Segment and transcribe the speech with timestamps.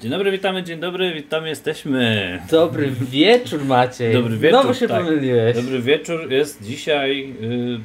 [0.00, 2.38] Dzień dobry, witamy, dzień dobry, witamy, jesteśmy.
[2.50, 4.12] Dobry wieczór Maciej.
[4.12, 5.04] Dobry wieczór, Znowu się tak.
[5.04, 5.56] pomyliłeś.
[5.56, 7.34] Dobry wieczór, jest dzisiaj...
[7.40, 7.80] Yy,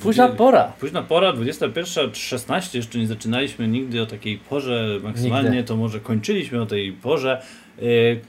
[0.00, 0.72] Późna dwie- pora.
[0.80, 5.64] Późna pora, 21.16, jeszcze nie zaczynaliśmy nigdy o takiej porze, maksymalnie Nigdy.
[5.64, 7.42] to może kończyliśmy o tej porze,
[7.82, 8.20] yy,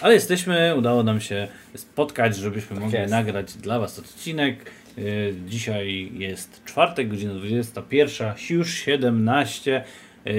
[0.00, 3.10] ale jesteśmy, udało nam się spotkać, żebyśmy mogli jest.
[3.10, 4.70] nagrać dla Was odcinek.
[4.96, 9.82] Yy, dzisiaj jest czwartek, godzina 21, już 17, yy,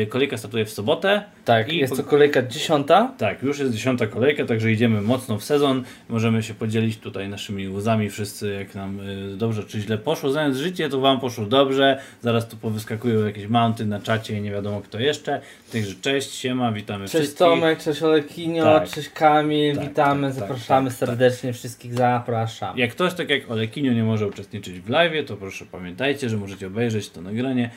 [0.09, 1.23] kolejka startuje w sobotę.
[1.45, 3.11] Tak, I jest to kolejka dziesiąta.
[3.17, 5.84] Tak, już jest dziesiąta kolejka, także idziemy mocno w sezon.
[6.09, 8.99] Możemy się podzielić tutaj naszymi łzami wszyscy, jak nam
[9.34, 10.31] y, dobrze czy źle poszło.
[10.31, 11.99] Znając życie, to wam poszło dobrze.
[12.21, 15.41] Zaraz tu powyskakują jakieś mounty na czacie i nie wiadomo kto jeszcze.
[15.71, 17.38] Także cześć, siema, witamy Cześć wszystkich.
[17.38, 18.89] Tomek, cześć Olekinio, Tak.
[18.89, 21.08] cześć Kamil, Tak, witamy, tak, tak, zapraszamy tak, tak.
[21.08, 22.77] serdecznie, wszystkich zapraszam.
[22.77, 26.67] Jak ktoś, tak jak Olekinio, nie może uczestniczyć w live, to proszę pamiętajcie, że możecie
[26.67, 27.70] obejrzeć to nagranie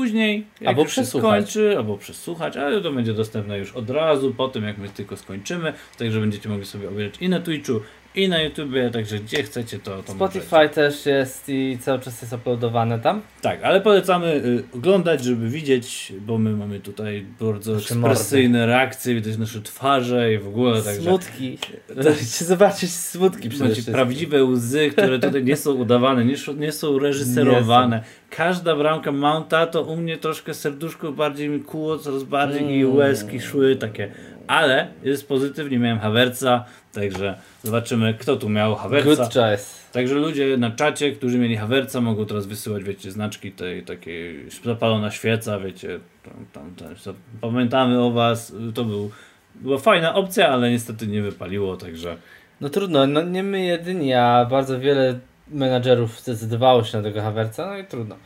[0.00, 1.50] później, jak Albo już się przesłuchać.
[1.50, 5.16] skończy, albo przesłuchać, ale to będzie dostępne już od razu, po tym jak my tylko
[5.16, 7.80] skończymy, także będziecie mogli sobie obejrzeć i na Twitchu,
[8.16, 10.40] i na YouTubie, także gdzie chcecie to, to możecie.
[10.40, 13.22] Spotify też jest i cały czas jest uploadowane tam.
[13.42, 19.14] Tak, ale polecamy y, oglądać, żeby widzieć, bo my mamy tutaj bardzo Nasze ekspresyjne reakcje,
[19.14, 21.58] widać nasze twarze i w ogóle, także Smutki.
[21.96, 23.94] Możecie zobaczyć smutki przede wszystkim.
[23.94, 28.02] prawdziwe łzy, które tutaj nie są udawane, nie, są- nie są reżyserowane.
[28.30, 32.96] Każda bramka Mounta to u mnie troszkę serduszko bardziej mi kuło, coraz bardziej i Mm.
[32.96, 34.12] łezki szły takie.
[34.46, 36.64] Ale jest pozytywnie, miałem Hawerca,
[37.00, 39.08] także zobaczymy kto tu miał Hawerca.
[39.08, 39.64] Good choice.
[39.92, 45.10] Także ludzie na czacie, którzy mieli Hawerca, mogą teraz wysyłać, wiecie, znaczki tej takiej zapalona
[45.10, 46.74] świeca, wiecie, tam, tam,
[47.04, 49.10] tam, pamiętamy o was, to był,
[49.54, 52.16] była fajna opcja, ale niestety nie wypaliło, także
[52.60, 57.66] No trudno, no nie my jedyni, a bardzo wiele menadżerów zdecydowało się na tego Hawerca,
[57.66, 58.16] no i trudno.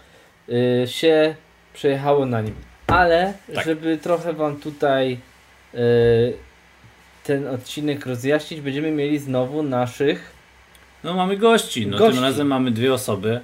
[0.48, 1.34] Yy, się
[1.74, 2.54] przejechało na nim.
[2.86, 3.64] Ale, Tak.
[3.64, 5.18] żeby trochę wam tutaj
[5.74, 5.80] yy,
[7.30, 10.32] ten odcinek rozjaśnić, będziemy mieli znowu naszych.
[11.04, 12.14] no mamy gości, no Gości.
[12.14, 13.40] tym razem mamy dwie osoby.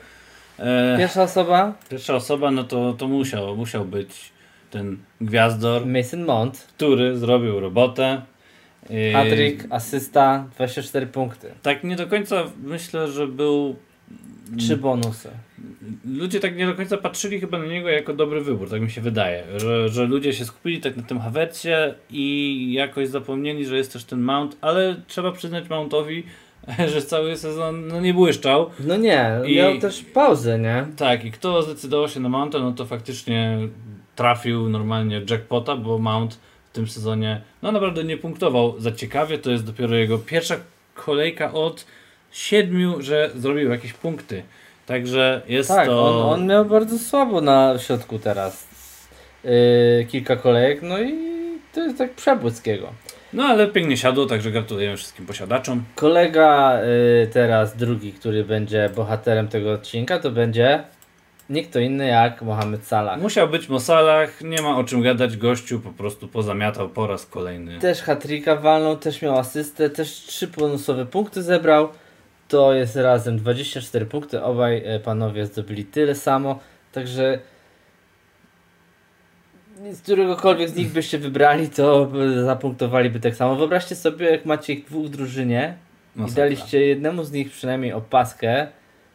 [0.58, 4.32] E, Pierwsza osoba, pierwsza osoba, no to, to musiał, musiał być
[4.70, 8.22] ten gwiazdor, Mason Mount, który zrobił robotę.
[8.90, 11.50] E, Patrick, asysta, 24 punkty.
[11.62, 13.76] Tak nie do końca myślę, że był
[14.58, 15.30] Trzy bonusy.
[16.04, 19.00] ludzie tak nie do końca patrzyli chyba na niego jako dobry wybór, tak mi się
[19.00, 23.92] wydaje, że, że ludzie się skupili tak na tym Havercie i jakoś zapomnieli, że jest
[23.92, 26.22] też ten Mount, ale trzeba przyznać Mountowi,
[26.92, 28.70] że cały sezon no, nie błyszczał.
[28.80, 30.86] No nie, I- miał też pauzę, nie?
[30.96, 33.58] Tak, i kto zdecydował się na Mounta, no to faktycznie
[34.16, 36.38] trafił normalnie jackpota, bo Mount
[36.70, 40.56] w tym sezonie no naprawdę nie punktował za ciekawie, to jest dopiero jego pierwsza
[40.94, 41.86] kolejka od
[42.36, 44.42] siedmiu, że zrobił jakieś punkty.
[44.86, 46.30] Także jest Tak, to...
[46.30, 48.66] on, on miał bardzo słabo na środku teraz.
[49.44, 51.14] Yy, kilka kolejek, no i
[51.74, 52.92] to jest tak przebłysk jego.
[53.32, 55.84] No ale pięknie siadło, także gratulujemy wszystkim posiadaczom.
[55.94, 60.84] Kolega y, teraz drugi, który będzie bohaterem tego odcinka, to będzie
[61.50, 63.20] nie kto inny jak Mohamed Salah.
[63.20, 67.78] Musiał być Mosalach, nie ma o czym gadać, gościu po prostu pozamiatał po raz kolejny.
[67.78, 71.88] Też hat-tricka walnął, też miał asystę, też trzy bonusowe punkty zebrał.
[72.48, 74.42] To jest razem 24 punkty.
[74.42, 76.58] Obaj e, panowie zdobyli tyle samo.
[76.92, 77.38] Także
[79.92, 83.56] z któregokolwiek z nich byście wybrali, to by zapunktowaliby tak samo.
[83.56, 85.74] Wyobraźcie sobie, jak macie ich dwóch w drużynie
[86.16, 86.44] i Masakra.
[86.44, 88.66] daliście jednemu z nich przynajmniej opaskę,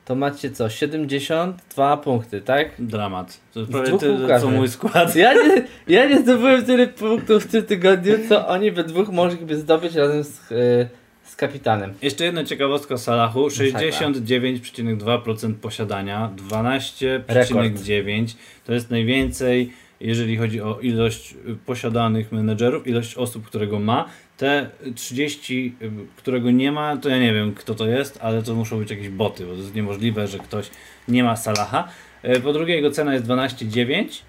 [0.05, 0.69] to macie co?
[0.69, 2.67] 72 punkty, tak?
[2.79, 3.39] Dramat.
[3.53, 5.15] To prawie tyle, co mój skład.
[5.15, 9.57] Ja nie, ja nie zdobyłem tyle punktów w tym tygodniu, co oni we dwóch mogliby
[9.57, 10.89] zdobyć razem z, y,
[11.31, 11.93] z kapitanem.
[12.01, 13.47] Jeszcze jedna ciekawostka Salahu.
[13.47, 23.45] 69,2% posiadania, 12,9% to jest najwięcej, jeżeli chodzi o ilość y, posiadanych menedżerów, ilość osób,
[23.45, 24.05] którego ma.
[24.37, 28.55] Te 30, y, którego nie ma, to ja nie wiem kto to jest, ale to
[28.55, 30.69] muszą być jakieś boty, bo to jest niemożliwe, że ktoś
[31.07, 31.87] nie ma Salaha.
[32.25, 34.21] Y, Po drugie jego cena jest 12,9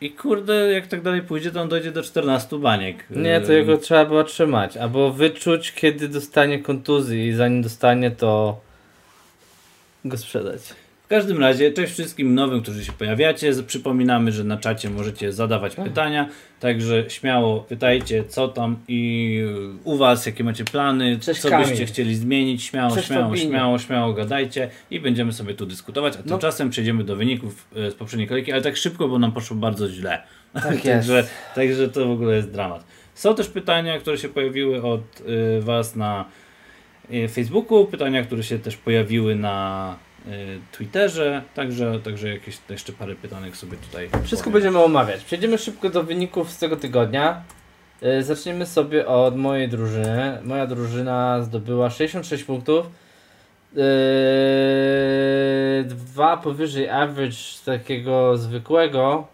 [0.00, 3.10] i kurde, jak tak dalej pójdzie, to on dojdzie do 14 baniek.
[3.10, 8.60] Nie, to jego trzeba było trzymać, albo wyczuć, kiedy dostanie kontuzji i zanim dostanie, to
[10.04, 10.60] go sprzedać.
[11.10, 13.52] W każdym razie, cześć wszystkim nowym, którzy się pojawiacie.
[13.66, 15.84] Przypominamy, że na czacie możecie zadawać Tak.
[15.84, 16.28] pytania,
[16.60, 19.42] także śmiało pytajcie, co tam i
[19.84, 21.68] u Was, jakie macie plany, Cześć, co Kamil.
[21.68, 22.62] byście chcieli zmienić.
[22.64, 23.46] Śmiało, Cześć, śmiało, Fabinie.
[23.46, 26.14] śmiało, śmiało gadajcie i będziemy sobie tu dyskutować.
[26.14, 26.22] A No.
[26.30, 29.88] tymczasem przejdziemy do wyników y, z poprzedniej kolejki, ale tak szybko, bo nam poszło bardzo
[29.88, 30.22] źle.
[30.62, 32.84] Tak także, także to w ogóle jest dramat.
[33.14, 36.24] Są też pytania, które się pojawiły od y, Was na
[37.12, 39.96] y, Facebooku, pytania, które się też pojawiły na
[40.72, 44.08] Twitterze, także, także jakieś jeszcze parę pytanek sobie tutaj.
[44.24, 44.62] Wszystko powiem.
[44.62, 45.24] będziemy omawiać.
[45.24, 47.42] Przejdziemy szybko do wyników z tego tygodnia.
[48.02, 50.38] E, zaczniemy sobie od mojej drużyny.
[50.44, 52.86] Moja drużyna zdobyła 66 punktów.
[52.86, 53.80] E,
[55.84, 59.26] dwa powyżej average takiego zwykłego,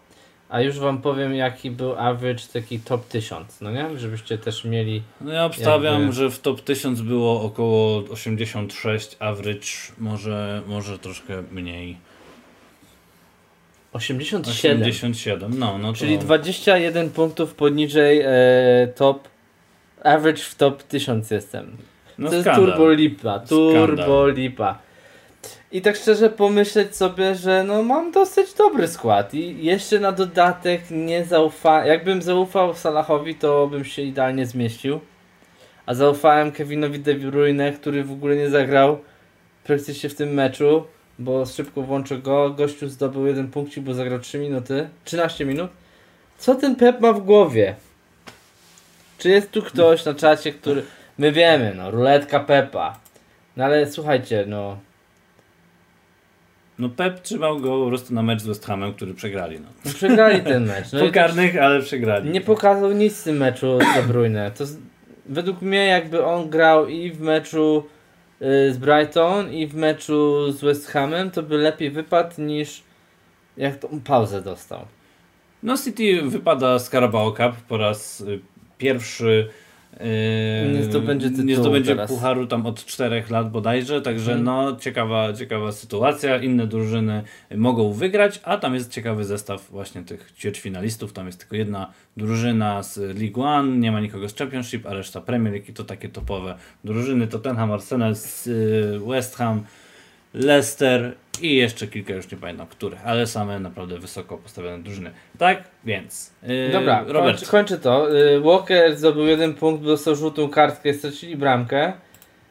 [0.49, 3.99] a już wam powiem jaki był average taki top 1000, no nie?
[3.99, 5.01] Żebyście też mieli...
[5.21, 6.13] No ja obstawiam, jakby...
[6.13, 9.67] że w top 1000 było około 86 average,
[9.97, 11.97] może, może troszkę mniej.
[13.93, 14.81] 87.
[14.81, 15.99] 87, no, no to...
[15.99, 19.27] Czyli 21 punktów poniżej e, top.
[20.03, 21.77] Average w top 1000 jestem.
[22.17, 22.65] No to skandal.
[22.65, 23.39] jest turbo lipa.
[23.39, 24.33] Turbo skandal.
[24.33, 24.86] lipa.
[25.71, 30.81] I tak szczerze pomyśleć sobie, że no mam dosyć dobry skład i jeszcze na dodatek
[30.91, 31.85] nie zaufa.
[31.85, 34.99] Jakbym zaufał Salahowi, to bym się idealnie zmieścił.
[35.85, 38.99] A zaufałem Kevinowi De Bruyne, który w ogóle nie zagrał
[39.63, 40.83] praktycznie w tym meczu
[41.19, 42.49] bo szybko włączę go.
[42.49, 45.71] Gościu zdobył jeden punkcik, bo zagrał 3 minuty, 13 minut.
[46.37, 47.75] Co ten Pep ma w głowie?
[49.17, 50.83] Czy jest tu ktoś na czacie, który...
[51.17, 52.99] My wiemy, no, ruletka Pepa.
[53.57, 54.77] No ale słuchajcie, no...
[56.79, 59.59] No Pep trzymał go po prostu na mecz z West Hamem, który przegrali.
[59.59, 59.67] No.
[59.85, 60.91] no przegrali ten mecz.
[60.93, 62.29] No po karnych, ale przegrali.
[62.29, 64.51] Nie pokazał nic w tym meczu De Bruyne.
[64.51, 64.77] To z...
[65.25, 67.83] według mnie jakby on grał i w meczu
[68.41, 72.83] Y, z Brighton i w meczu z West Hamem, to by lepiej wypadł niż
[73.57, 74.85] jak tą pauzę dostał.
[75.63, 78.39] No City wypada z Carabao Cup po raz y,
[78.77, 79.49] pierwszy
[80.73, 82.09] nie zdobędzie tytułu Nie zdobędzie teraz.
[82.09, 84.45] pucharu tam od czterech lat bodajże, także hmm.
[84.45, 86.37] no ciekawa, ciekawa sytuacja.
[86.37, 87.23] Inne drużyny
[87.55, 91.13] mogą wygrać, a tam jest ciekawy zestaw właśnie tych ćwierćfinalistów.
[91.13, 95.21] Tam jest tylko jedna drużyna z League One, nie ma nikogo z Championship, a reszta
[95.21, 97.27] Premier League i to takie topowe drużyny.
[97.27, 98.13] Tottenham, Arsenal,
[98.47, 99.63] y, West Ham,
[100.33, 105.11] Leicester i jeszcze kilka, już nie pamiętam których, ale same naprawdę wysoko postawione drużyny.
[105.37, 106.31] Tak, więc.
[106.43, 107.37] Yy, Dobra, Robert.
[107.37, 108.09] Kończę, kończę to.
[108.09, 111.93] Yy, Walker zdobył jeden punkt, dostał żółtą kartkę, stracili bramkę.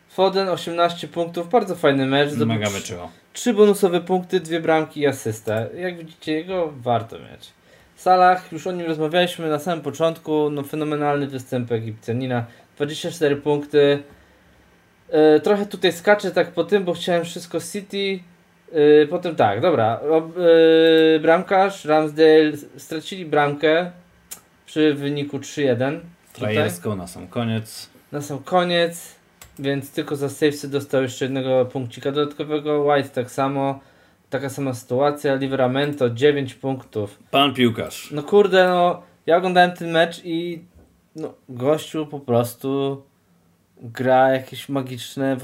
[0.08, 2.30] Foden 18 punktów, bardzo fajny mecz.
[2.30, 3.10] Zdobył Mega meczyło.
[3.32, 5.68] Trzy bonusowe punkty, dwie bramki i asystę.
[5.78, 7.52] Jak widzicie, jego warto mieć.
[7.96, 12.44] Salah, już o nim rozmawialiśmy na samym początku, no fenomenalny występ Egipcjanina.
[12.76, 14.02] 24 punkty.
[15.12, 18.20] Yy, trochę tutaj skaczę tak po tym, bo chciałem wszystko City
[18.72, 20.00] Yy, potem tak, dobra.
[20.36, 23.90] Yy, bramkarz, Ramsdale stracili bramkę
[24.66, 25.98] przy wyniku 3-1.
[26.32, 27.90] Trajersko na sam koniec.
[28.12, 29.14] Na sam koniec,
[29.58, 32.82] więc tylko za safety dostał jeszcze jednego punkcika dodatkowego.
[32.82, 33.80] White tak samo.
[34.30, 35.34] Taka sama sytuacja.
[35.34, 37.18] Livramento 9 punktów.
[37.30, 38.10] Pan piłkarz.
[38.12, 40.64] No kurde, no ja oglądałem ten mecz i
[41.16, 43.02] no, gościu po prostu
[43.80, 45.36] gra jakieś magiczne.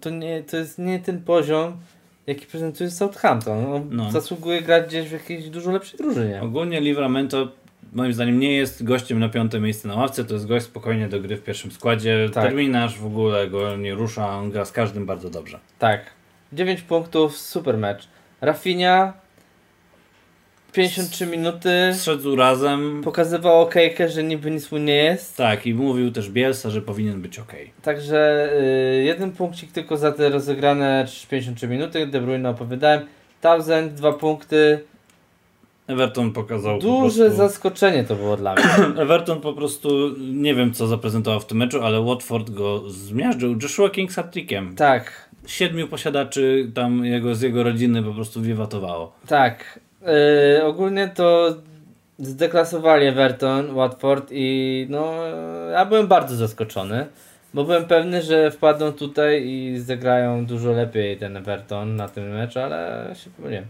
[0.00, 1.76] To, nie, to jest nie ten poziom
[2.26, 3.62] jaki prezentuje Southampton.
[3.62, 4.10] No, no.
[4.10, 6.42] Zasługuje grać gdzieś w jakiejś dużo lepszej drużynie.
[6.42, 7.48] Ogólnie Livramento
[7.92, 11.20] moim zdaniem nie jest gościem na piąte miejsce na ławce, to jest gość spokojnie do
[11.20, 12.28] gry w pierwszym składzie.
[12.34, 12.44] Tak.
[12.44, 15.58] Terminarz w ogóle go nie rusza, on gra z każdym bardzo dobrze.
[15.78, 16.00] Tak.
[16.52, 18.08] 9 punktów, super mecz.
[18.40, 19.12] Rafinha
[20.72, 21.70] 53 minuty.
[21.94, 23.00] Zszedł razem.
[23.04, 25.36] Pokazywał okejkę, że niby nic mu nie jest.
[25.36, 27.52] Tak, i mówił też Bielsa, że powinien być ok.
[27.82, 28.50] Także
[28.98, 32.06] y, jeden punkcik tylko za te rozegrane 53 minuty.
[32.06, 33.06] De Bruyne opowiadałem.
[33.40, 34.80] Townsend, dwa punkty.
[35.86, 36.78] Everton pokazał.
[36.78, 37.36] Duże prostu...
[37.36, 38.64] zaskoczenie to było dla mnie.
[39.02, 43.56] Everton po prostu nie wiem co zaprezentował w tym meczu, ale Watford go zmiażdżył.
[43.62, 44.20] Joshua King z
[44.76, 45.30] Tak.
[45.46, 49.12] Siedmiu posiadaczy tam jego, z jego rodziny po prostu wiewatowało.
[49.26, 49.80] Tak.
[50.06, 51.56] Yy, ogólnie to
[52.18, 55.14] zdeklasowali Everton, Watford i no
[55.72, 57.06] ja byłem bardzo zaskoczony,
[57.54, 62.60] bo byłem pewny, że wpadną tutaj i zagrają dużo lepiej ten Everton na tym meczu,
[62.60, 63.64] ale się pomyliłem.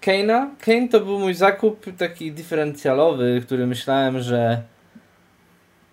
[0.00, 0.46] Kane'a?
[0.60, 4.62] Kane to był mój zakup taki dyferencjalowy, który myślałem, że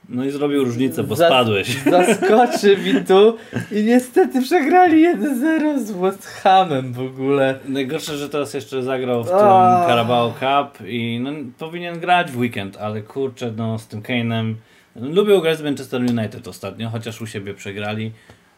[0.09, 1.77] no i zrobił różnicę, bo Zas spadłeś.
[1.91, 3.37] Zaskoczy mi tu
[3.71, 7.59] i niestety przegrali 1-0 z West Hamem w ogóle.
[7.67, 9.37] Najgorsze, że teraz jeszcze zagrał w tym
[9.87, 14.53] Carabao Cup i no, powinien grać w weekend, ale kurczę, no z tym Kane'em.
[14.95, 18.11] Lubił grać z Manchester United ostatnio, chociaż u siebie przegrali.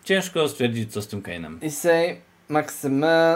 [0.04, 1.66] Ciężko stwierdzić, co z tym Kane'em.
[1.66, 2.16] I say
[2.50, 3.36] Maksymę,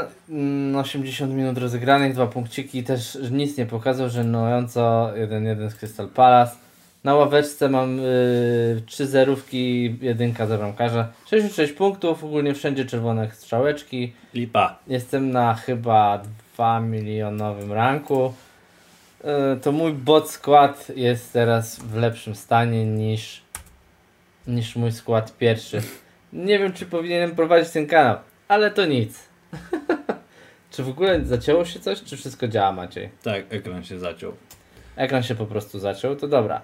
[0.76, 6.08] 80 mm, minut rozegranych, dwa punkciki, też nic nie pokazał, że żenująco 1-1 z Crystal
[6.08, 6.65] Palace.
[7.06, 11.12] Na ławeczce mam y, trzy zerówki, jedynka za bramkarza.
[11.30, 14.14] 66 punktów, ogólnie wszędzie czerwone strzałeczki.
[14.34, 14.80] Lipa.
[14.88, 16.22] Jestem na chyba
[16.56, 18.34] 2 milionowym ranku.
[19.22, 23.42] Y, to mój bot skład jest teraz w lepszym stanie niż,
[24.48, 25.82] niż mój skład pierwszy.
[26.34, 29.20] Nie wiem, czy powinienem prowadzić ten kanał, ale to nic.
[30.72, 33.10] czy w ogóle zacięło się coś, czy wszystko działa, Maciej?
[33.24, 34.34] Tak, ekran się zaciął.
[34.96, 36.62] Ekran się po prostu zaciął, to dobra.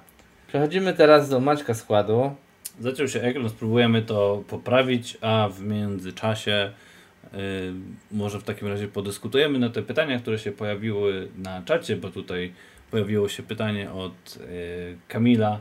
[0.51, 2.35] Przechodzimy teraz do Maćka składu.
[2.79, 6.71] Zaciął się ekran, spróbujemy to poprawić, a w międzyczasie
[7.33, 7.39] yy,
[8.11, 12.53] może w takim razie podyskutujemy na te pytania, które się pojawiły na czacie, bo tutaj
[12.91, 14.45] pojawiło się pytanie od yy,
[15.07, 15.59] Kamila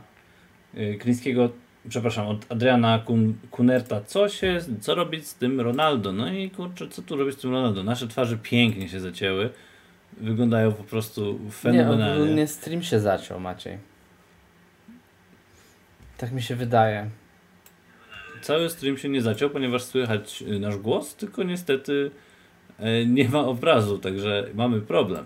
[0.73, 1.49] yy, Klińskiego,
[1.89, 6.11] przepraszam, od Adriana Kun Kunerta, co się, co robić z tym Ronaldo?
[6.11, 7.83] No i kurczę, co tu robić z tym Ronaldo?
[7.83, 9.49] Nasze twarze pięknie się zacięły,
[10.17, 12.25] wyglądają po prostu fenomenalnie.
[12.25, 13.90] Nie, nie stream się zaciął, Maciej.
[16.21, 17.09] Tak mi się wydaje.
[18.41, 22.11] Cały stream się nie zaciął, ponieważ słychać y, nasz głos, tylko niestety
[22.79, 25.25] e, nie ma obrazu, także mamy problem.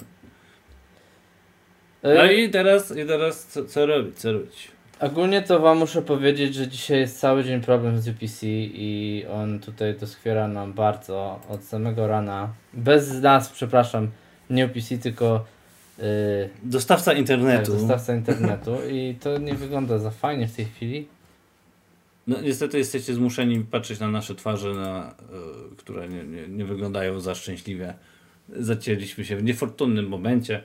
[2.03, 4.17] No e, i teraz, i teraz co, co robić?
[4.19, 4.71] Co robić?
[4.99, 9.59] Ogólnie to wam muszę powiedzieć, że dzisiaj jest cały dzień problem z UPC i on
[9.59, 12.53] tutaj doskwiera nam bardzo od samego rana.
[12.73, 14.11] Bez nas, przepraszam,
[14.49, 15.45] nie UPC, tylko
[16.63, 17.71] dostawca internetu.
[17.71, 21.07] Tak, dostawca internetu i to nie wygląda za fajnie w tej chwili.
[22.27, 25.15] No niestety jesteście zmuszeni patrzeć na nasze twarze, na,
[25.73, 27.93] y, które nie, nie, nie wyglądają za szczęśliwie.
[28.49, 30.63] Zacięliśmy się w niefortunnym momencie.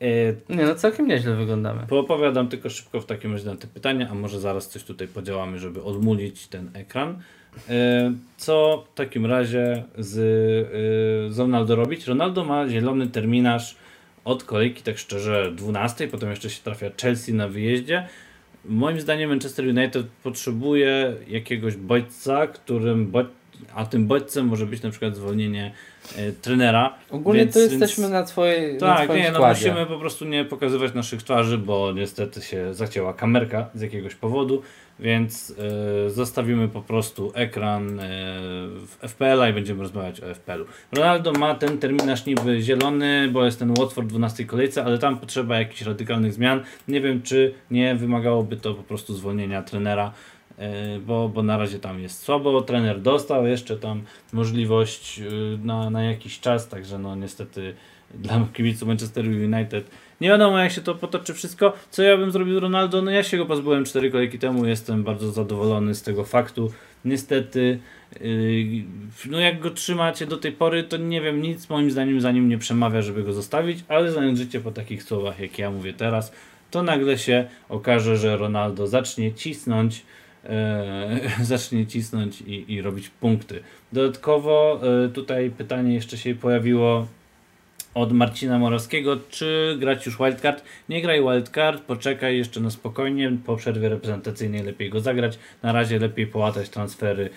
[0.00, 1.86] E, nie, no całkiem nieźle wyglądamy.
[1.88, 5.58] Poopowiadam tylko szybko w takim razie na te pytania, a może zaraz coś tutaj podziałamy,
[5.58, 7.22] żeby odmulić ten ekran.
[8.36, 10.14] Co w takim razie z,
[11.34, 12.06] z Ronaldo robić?
[12.06, 13.76] Ronaldo ma zielony terminarz
[14.24, 18.08] od kolejki, tak szczerze, 12, potem jeszcze się trafia Chelsea na wyjeździe.
[18.64, 23.26] Moim zdaniem Manchester United potrzebuje jakiegoś bodźca, którym bodź,
[23.74, 25.74] a tym bodźcem może być na przykład zwolnienie
[26.16, 26.94] e, trenera.
[27.10, 30.44] Ogólnie więc, to jesteśmy więc, na twojej Tak, na nie, no musimy po prostu nie
[30.44, 34.62] pokazywać naszych twarzy, bo niestety się zacięła kamerka z jakiegoś powodu,
[35.00, 35.54] więc
[36.06, 38.04] e, zostawimy po prostu ekran e,
[38.86, 40.64] w FPL-a i będziemy rozmawiać o FPL-u.
[40.92, 45.18] Ronaldo ma ten terminarz niby zielony, bo jest ten Watford w 12 kolejce, ale tam
[45.18, 46.60] potrzeba jakichś radykalnych zmian.
[46.88, 50.12] Nie wiem, czy nie wymagałoby to po prostu zwolnienia trenera
[50.60, 52.62] E, bo, bo na razie tam jest słabo.
[52.62, 54.02] Trener dostał jeszcze tam
[54.32, 57.74] możliwość e, na, na jakiś czas, także no niestety
[58.14, 59.90] dla kibiców Manchester United
[60.20, 61.72] nie wiadomo jak się to potoczy wszystko.
[61.90, 63.02] Co ja bym zrobił Ronaldo?
[63.02, 66.72] No ja się go pozbyłem 4 kolejki temu, jestem bardzo zadowolony z tego faktu.
[67.04, 67.78] Niestety
[68.16, 68.20] e,
[69.30, 72.48] no jak go trzymacie do tej pory, to nie wiem, nic moim zdaniem za nim
[72.48, 76.32] nie przemawia, żeby go zostawić, ale znając życie po takich słowach, jak ja mówię teraz,
[76.70, 80.02] to nagle się okaże, że Ronaldo zacznie cisnąć
[80.44, 83.62] e, zacznie cisnąć i, i robić punkty.
[83.92, 87.06] Dodatkowo e, tutaj pytanie jeszcze się pojawiło
[87.94, 90.64] od Marcina Morawskiego, czy grać już wildcard?
[90.88, 95.98] Nie graj wildcard, poczekaj jeszcze na spokojnie, po przerwie reprezentacyjnej lepiej go zagrać, na razie
[95.98, 97.30] lepiej połatać transfery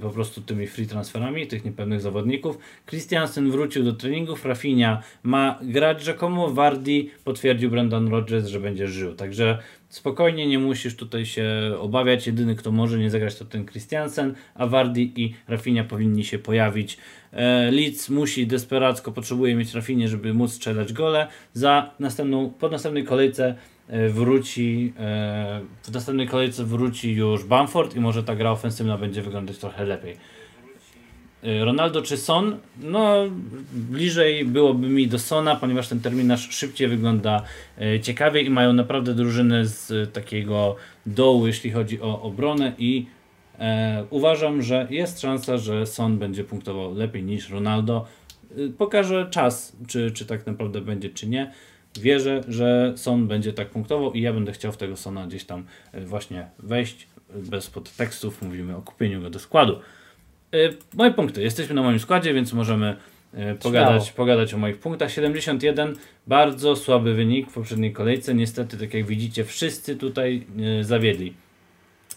[0.00, 2.58] po prostu tymi free transferami tych niepewnych zawodników.
[2.86, 9.14] Christiansen wrócił do treningów, Rafinha ma grać rzekomo, Wardi potwierdził Brandon Rodgers, że będzie żył,
[9.14, 9.58] także
[9.88, 11.46] Spokojnie, nie musisz tutaj się
[11.80, 12.26] obawiać.
[12.26, 16.98] Jedyny, kto może nie zagrać, to ten Christiansen, a Wardi i Rafinha powinni się pojawić.
[17.32, 21.26] E, Leeds musi desperacko, potrzebuje mieć Rafinie, żeby móc strzelać gole.
[21.52, 23.54] Za następną, po następnej kolejce
[23.88, 29.58] wróci e, w następnej kolejce wróci już Bamford i może ta gra ofensywna będzie wyglądać
[29.58, 30.16] trochę lepiej.
[31.44, 32.56] Y, Ronaldo czy Son?
[32.80, 33.24] No,
[33.72, 37.42] bliżej byłoby mi do Sona, ponieważ ten terminarz szybciej wygląda
[38.02, 40.76] ciekawiej i mają naprawdę drużynę z takiego
[41.06, 43.06] dołu, jeśli chodzi o obronę i
[43.58, 48.06] e, uważam, że jest szansa, że Son będzie punktował lepiej niż Ronaldo.
[48.50, 51.52] E, pokaże czas, czy, czy tak naprawdę będzie, czy nie.
[51.98, 55.64] Wierzę, że Son będzie tak punktował i ja będę chciał w tego Sona gdzieś tam
[55.94, 58.42] właśnie wejść bez podtekstów.
[58.42, 59.80] Mówimy o kupieniu go do składu.
[60.52, 60.56] E,
[60.94, 61.42] moje punkty.
[61.42, 62.96] Jesteśmy na moim składzie, więc możemy
[63.34, 65.10] e, pogadać, pogadać o moich punktach.
[65.10, 68.34] 71, bardzo słaby wynik w poprzedniej kolejce.
[68.34, 70.46] Niestety, tak jak widzicie, wszyscy tutaj
[70.80, 71.34] e, zawiedli.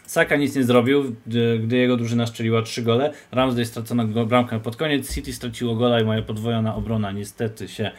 [0.05, 1.15] Saka nic nie zrobił,
[1.63, 3.13] gdy jego drużyna strzeliła 3 gole.
[3.31, 5.15] Ramsdale stracono bramkę pod koniec.
[5.15, 7.91] City straciło gola i moja podwojona obrona niestety się e,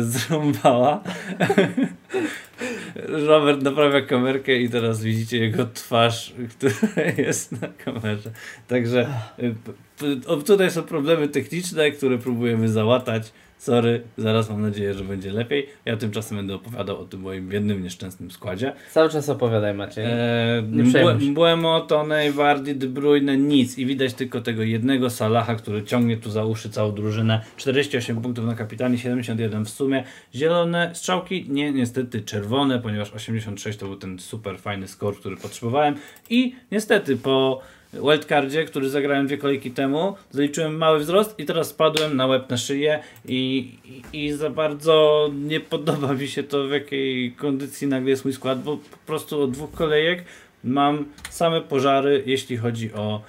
[0.00, 1.02] zrąbała.
[3.28, 8.30] Robert naprawia kamerkę i teraz widzicie jego twarz, która jest na kamerze.
[8.68, 13.32] Także y, tutaj są problemy techniczne, które próbujemy załatać.
[13.62, 15.68] Sorry, zaraz mam nadzieję, że będzie lepiej.
[15.84, 18.72] Ja tymczasem będę opowiadał o tym moim biednym, nieszczęsnym składzie.
[18.90, 20.04] Cały czas opowiadaj Maciej.
[20.08, 23.78] Eee, Błemo, Tony, Wardy, De Bruyne, nic.
[23.78, 27.40] I widać tylko tego jednego Salaha, który ciągnie tu za uszy całą drużynę.
[27.56, 30.04] 48 punktów na kapitanie, 71 w sumie.
[30.34, 32.51] Zielone strzałki, nie niestety czerwone,
[32.82, 35.94] ponieważ 86 to był ten super fajny skor, który potrzebowałem.
[36.30, 42.16] I niestety po wildcardzie, który zagrałem dwie kolejki temu, zaliczyłem mały wzrost i teraz spadłem
[42.16, 43.72] na łeb na szyję i,
[44.12, 48.34] i, i, za bardzo nie podoba mi się to w jakiej kondycji nagle jest mój
[48.34, 50.24] skład, bo po prostu od dwóch kolejek
[50.64, 53.22] mam same pożary, jeśli chodzi o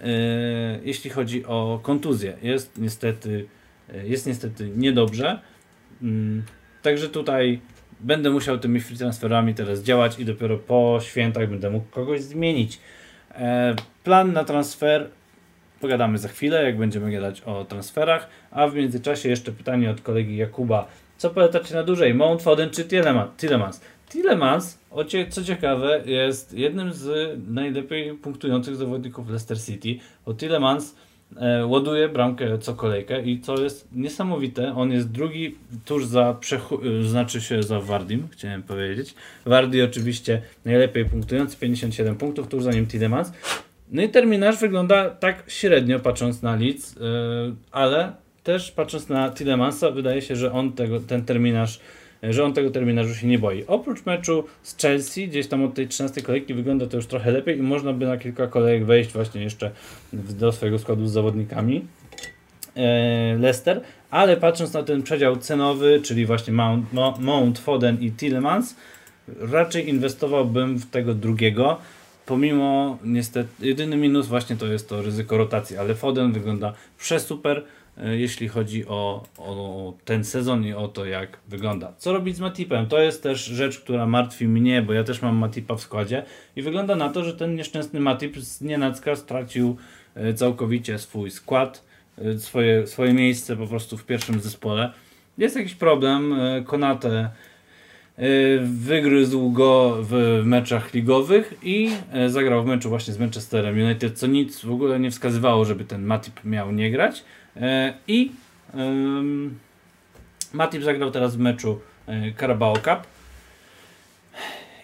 [0.00, 0.06] yy,
[0.84, 2.36] jeśli chodzi o kontuzję.
[2.42, 3.46] Jest niestety
[3.92, 5.40] yy, jest niestety niedobrze.
[6.02, 6.08] Yy,
[6.82, 7.60] także tutaj
[8.00, 12.80] będę musiał tymi free transferami teraz działać i dopiero po świętach będę mógł kogoś zmienić.
[13.34, 13.74] E,
[14.04, 15.08] plan na transfer
[15.80, 20.36] pogadamy za chwilę, jak będziemy gadać o transferach, a w międzyczasie jeszcze pytanie od kolegi
[20.36, 20.88] Jakuba.
[21.16, 23.80] Co polecacie na dłużej, Mount Foden czy Tillemans?
[24.08, 24.78] Tillemans,
[25.30, 30.94] co ciekawe, jest jednym z najlepiej punktujących zawodników Leicester City, bo Tillemans
[31.66, 35.54] ładuje bramkę co kolejkę i co jest niesamowite, on jest drugi
[35.84, 36.36] tuż za,
[37.02, 39.14] znaczy się za Wardim, chciałem powiedzieć.
[39.46, 43.32] Wardi oczywiście najlepiej punktujący, 57 punktów, tuż za nim Tillemans.
[43.92, 47.00] No i terminarz wygląda tak średnio patrząc na Leeds, yy,
[47.72, 51.80] ale też patrząc na Tillemansa wydaje się, że on tego, ten terminarz
[52.30, 53.64] że on tego terminarzu się nie boi.
[53.66, 57.58] Oprócz meczu z Chelsea, gdzieś tam od tej 13 kolejki wygląda to już trochę lepiej
[57.58, 59.70] i można by na kilka kolejek wejść właśnie jeszcze
[60.12, 61.84] do swojego składu z zawodnikami
[62.76, 63.80] e, Leicester,
[64.10, 68.76] ale patrząc na ten przedział cenowy, czyli właśnie Mount, Mount Foden i Tillemans,
[69.40, 71.78] raczej inwestowałbym w tego drugiego,
[72.26, 77.75] pomimo niestety, jedyny minus właśnie to jest to ryzyko rotacji, ale Foden wygląda przesuper, E,
[78.04, 81.92] jeśli chodzi o, o ten sezon i o to, jak wygląda.
[81.98, 82.86] Co robić z Matipem?
[82.86, 86.22] To jest też rzecz, która martwi mnie, bo ja też mam Matipa w składzie
[86.56, 89.76] i wygląda na to, że ten nieszczęsny Matip z nienacka stracił
[90.14, 91.84] e, całkowicie swój skład,
[92.18, 94.92] e, swoje, swoje miejsce po prostu w pierwszym zespole.
[95.38, 96.34] Jest jakiś problem,
[96.66, 97.30] Konate
[98.64, 101.90] wygryzł go w meczach ligowych i
[102.26, 106.04] zagrał w meczu właśnie z Manchesterem United, co nic w ogóle nie wskazywało, żeby ten
[106.04, 107.24] Matip miał nie grać.
[107.60, 108.32] E, I
[110.52, 113.06] Matip zagrał teraz w meczu e, Carabao Cup.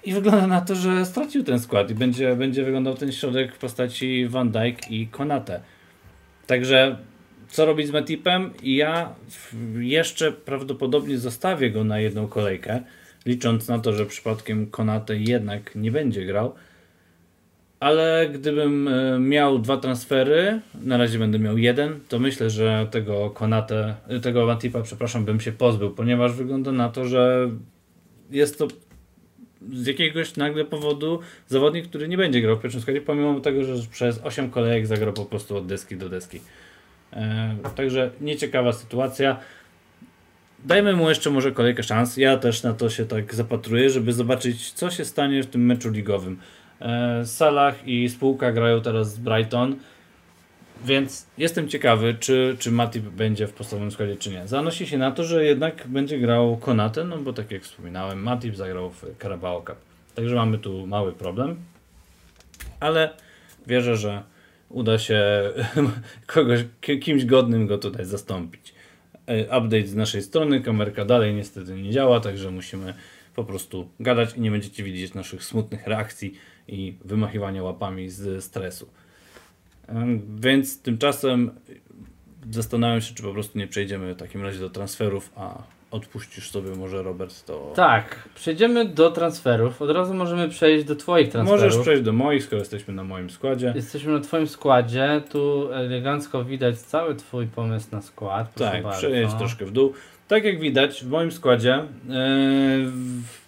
[0.04, 3.58] I wygląda na to, że stracił ten skład i będzie, będzie wyglądał ten środek w
[3.58, 5.60] postaci Van Dijk i Konate.
[6.46, 6.96] Także
[7.48, 8.50] co robić z Matipem?
[8.62, 9.14] Ja
[9.78, 12.80] jeszcze prawdopodobnie zostawię go na jedną kolejkę,
[13.26, 16.54] licząc na to, że przypadkiem Konate jednak nie będzie grał
[17.82, 23.30] ale gdybym e, miał dwa transfery, na razie będę miał jeden, to myślę, że tego
[23.30, 27.50] Konate, tego Matipa, przepraszam, bym się pozbył, ponieważ wygląda na to, że
[28.30, 28.68] jest to
[29.72, 33.74] z jakiegoś nagle powodu zawodnik, który nie będzie grał w pierwszym składzie, pomimo tego, że
[33.90, 36.40] przez 8 kolejek zagrał po prostu od deski do deski.
[37.12, 39.36] E, także nieciekawa sytuacja.
[40.64, 42.16] Dajmy mu jeszcze może kolejkę szans.
[42.16, 45.90] Ja też na to się tak zapatruję, żeby zobaczyć, co się stanie w tym meczu
[45.90, 46.38] ligowym.
[46.82, 49.76] E, Salah i spółka grają teraz z Brighton.
[50.84, 54.46] Więc jestem ciekawy, czy, czy Matip będzie w podstawowym składzie, czy nie.
[54.48, 58.56] Zanosi się na to, że jednak będzie grał Konate, no bo tak jak wspominałem, Matip
[58.56, 59.76] zagrał w Carabao Cup.
[60.14, 61.56] Także mamy tu mały problem.
[62.80, 63.10] Ale
[63.66, 64.22] wierzę, że
[64.68, 65.22] uda się
[66.26, 66.60] kogoś,
[67.00, 68.74] kimś godnym go tutaj zastąpić.
[69.26, 72.94] E, update z naszej strony, kamerka dalej niestety nie działa, także musimy
[73.34, 76.34] po prostu gadać i nie będziecie widzieć naszych smutnych reakcji
[76.68, 78.88] i wymachiwania łapami z stresu.
[80.40, 81.50] Więc tymczasem
[82.50, 86.70] zastanawiam się, czy po prostu nie przejdziemy w takim razie do transferów, a odpuścisz sobie
[86.70, 87.72] może Robert to.
[87.76, 89.82] Tak, przejdziemy do transferów.
[89.82, 91.64] Od razu możemy przejść do Twoich transferów.
[91.64, 93.72] Możesz przejść do moich, skoro jesteśmy na moim składzie.
[93.76, 95.22] Jesteśmy na Twoim składzie.
[95.30, 98.54] Tu elegancko widać cały Twój pomysł na skład.
[98.54, 99.92] tak, przejdź troszkę w dół.
[100.32, 102.14] Tak jak widać w moim składzie yy,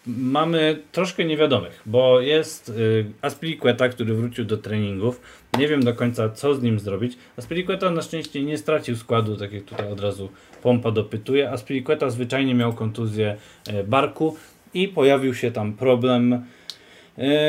[0.07, 5.21] mamy troszkę niewiadomych, bo jest yy, Aspilicueta, który wrócił do treningów.
[5.59, 7.19] Nie wiem do końca co z nim zrobić.
[7.37, 10.29] Aspilicueta na szczęście nie stracił składu, tak jak tutaj od razu
[10.63, 11.51] pompa dopytuje.
[11.51, 13.37] Aspilicueta zwyczajnie miał kontuzję
[13.73, 14.37] yy, barku
[14.75, 16.45] i pojawił się tam problem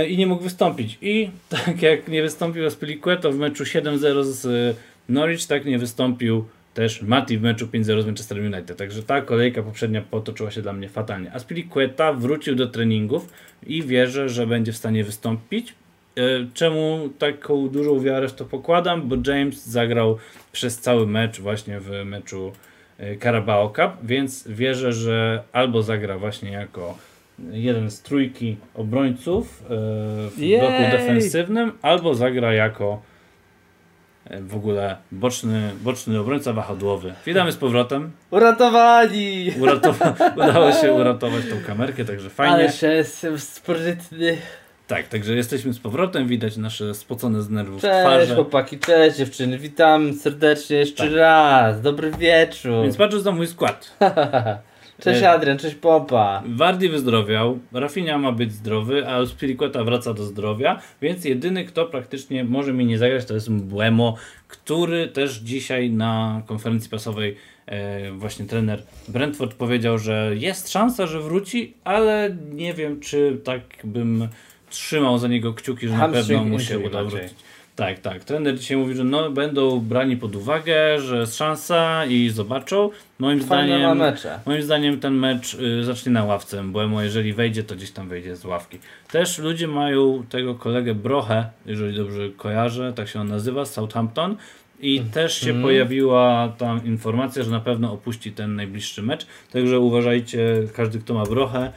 [0.08, 0.98] i nie mógł wystąpić.
[1.02, 1.30] I
[1.66, 4.78] tak jak nie wystąpił Aspilicueta w meczu 7-0 z
[5.10, 8.78] Norwich, tak nie wystąpił też Mati w meczu 5-0 z Manchester United.
[8.78, 11.34] Także ta kolejka poprzednia potoczyła się dla mnie fatalnie.
[11.34, 13.30] Aspilicueta wrócił do treningów
[13.68, 15.74] i wierzę, że będzie w stanie wystąpić.
[16.16, 16.22] E,
[16.54, 19.10] czemu taką dużą wiarę w to pokładam?
[19.10, 20.18] Bo James zagrał
[20.52, 22.52] przez cały mecz właśnie w meczu
[22.98, 26.98] e, Carabao Cup, więc wierzę, że albo zagra właśnie jako
[27.52, 29.68] jeden z trójki obrońców e,
[30.30, 30.60] w Jej!
[30.60, 33.02] bloku defensywnym, albo zagra jako
[34.42, 37.14] w ogóle boczny, boczny obrońca wahadłowy.
[37.26, 38.12] Witamy z powrotem.
[38.32, 39.54] Uratowali!
[39.60, 42.54] Uratowa udało się uratować tą kamerkę, także fajnie.
[42.54, 44.38] Ale jestem sprytny.
[44.88, 48.20] Tak, także jesteśmy z powrotem, widać nasze spocone z nerwów cześć, twarze.
[48.20, 51.14] Cześć chłopaki, cześć dziewczyny, witam serdecznie jeszcze tak.
[51.16, 52.84] raz, dobry wieczór.
[52.84, 53.92] Więc patrząc na mój skład.
[55.02, 56.44] cześć e, Adrian, cześć Popa.
[56.46, 62.44] Wardy wyzdrowiał, Rafinha ma być zdrowy, a Spiriqueta wraca do zdrowia, więc jedyny kto praktycznie
[62.44, 64.16] może mi nie zagrać to jest Mbłemo,
[64.48, 71.22] który też dzisiaj na konferencji prasowej e, właśnie trener Brentford powiedział, że jest szansa, że
[71.22, 74.28] wróci, ale nie wiem czy tak bym
[74.70, 77.36] trzymał za niego kciuki, że na pewno mu się uda wrócić.
[77.76, 78.24] Tak, tak.
[78.24, 82.90] Trener dzisiaj mówi, że no, będą brani pod uwagę, że jest szansa i zobaczą.
[83.20, 84.00] Moim zdaniem,
[84.46, 88.36] moim zdaniem ten mecz y, zacznie na ławce bo jeżeli wejdzie, to gdzieś tam wejdzie
[88.36, 88.80] z ławki.
[89.12, 94.38] Też ludzie mają tego kolegę Brochę, jeżeli dobrze kojarzę, tak się on nazywa, z Southampton.
[94.80, 95.12] I mm.
[95.12, 95.64] też się mm.
[95.64, 99.28] pojawiła tam informacja, że na pewno opuści ten najbliższy mecz.
[99.52, 101.72] Także uważajcie, każdy kto ma brochę,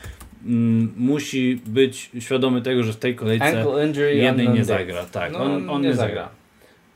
[0.46, 3.64] Mm, musi być świadomy tego, że w tej kolejce
[4.12, 5.04] jednej nie zagra.
[5.04, 6.22] Tak, no, on, on nie, nie zagra.
[6.22, 6.38] zagra.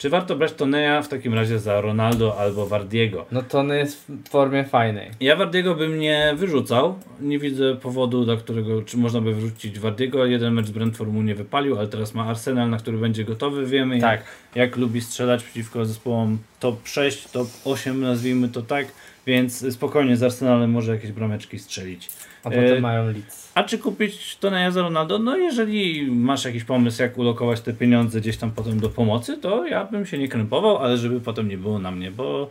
[0.02, 3.26] Czy warto brać Toneja w takim razie za Ronaldo albo Wardiego?
[3.32, 5.10] No Tony jest w formie fajnej.
[5.20, 6.98] Ja Wardiego bym nie wyrzucał.
[7.20, 10.26] Nie widzę powodu, dla którego czy można by wyrzucić Wardiego.
[10.26, 13.66] Jeden mecz z Brentford mu nie wypalił, ale teraz ma Arsenal, na który będzie gotowy.
[13.66, 14.20] Wiemy tak.
[14.20, 14.24] jak,
[14.54, 18.86] jak lubi strzelać przeciwko zespołom top 6, top 8 nazwijmy to tak.
[19.26, 22.08] Więc spokojnie z Arsenalem może jakieś brameczki strzelić.
[22.44, 23.52] A potem e, mają Leeds.
[23.54, 25.18] A czy kupić Toneja za Ronaldo?
[25.18, 29.66] No jeżeli masz jakiś pomysł, jak ulokować te pieniądze gdzieś tam potem do pomocy, to
[29.66, 32.50] ja bym się nie krępował, ale żeby potem nie było na mnie, bo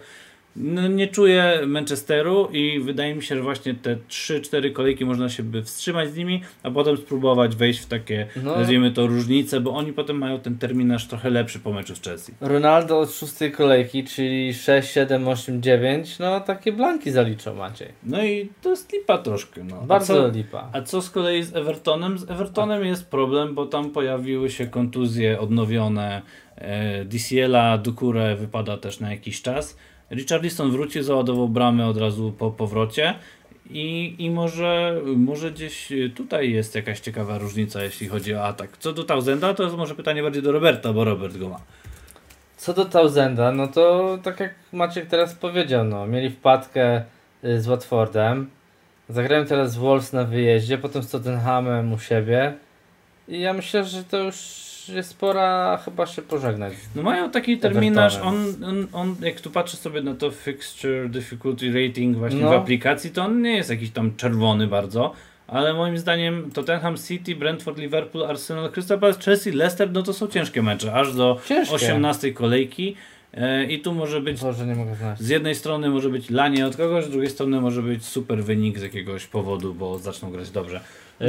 [0.55, 5.43] no, nie czuję Manchesteru i wydaje mi się, że właśnie te 3-4 kolejki można się
[5.43, 8.55] by wstrzymać z nimi, a potem spróbować wejść w takie, no.
[8.55, 12.33] nazwijmy to, różnice, bo oni potem mają ten terminarz trochę lepszy po meczu z Chelsea.
[12.41, 17.87] Ronaldo od szóstej kolejki, czyli 6, 7, 8, 9, no takie blanki zaliczą Maciej.
[18.03, 19.63] No i to jest lipa troszkę.
[19.63, 19.81] No.
[19.81, 20.69] Bardzo a co, lipa.
[20.73, 22.17] A co z kolei z Evertonem?
[22.17, 26.21] Z Evertonem jest problem, bo tam pojawiły się kontuzje odnowione,
[26.55, 29.77] e, DCL-a, Dukure wypada też na jakiś czas.
[30.11, 33.13] Richardson wrócił, załadował bramę od razu po powrocie.
[33.69, 38.77] I, I może, może gdzieś tutaj jest jakaś ciekawa różnica, jeśli chodzi o atak.
[38.77, 41.59] Co do Tausenda, to jest może pytanie bardziej do Roberta, bo Robert go ma.
[42.57, 47.03] Co do Tausenda, no to tak jak Maciek teraz powiedział, no, mieli wpadkę
[47.43, 48.49] y, z Watfordem,
[49.09, 52.53] zagrają teraz Wolves na wyjeździe, potem z Tottenhamem u siebie
[53.27, 54.35] i ja myślę, że to już
[54.89, 56.73] jest pora chyba się pożegnać.
[56.95, 61.87] No mają taki terminarz, on, on, on jak tu patrzę sobie na to fixture difficulty
[61.87, 62.49] rating właśnie no.
[62.49, 65.13] w aplikacji, to on nie jest jakiś tam czerwony bardzo,
[65.47, 70.27] ale moim zdaniem Tottenham City, Brentford, Liverpool, Arsenal, Crystal Palace, Chelsea, Leicester, no to są
[70.27, 71.75] ciężkie mecze, aż do Ciężkie.
[71.75, 72.95] 18 kolejki.
[73.33, 74.41] E, I tu może być.
[74.41, 74.65] Boże.
[75.19, 78.79] Z jednej strony może być lanie od kogoś, z drugiej strony może być super wynik
[78.79, 80.81] z jakiegoś powodu, bo zaczną grać dobrze.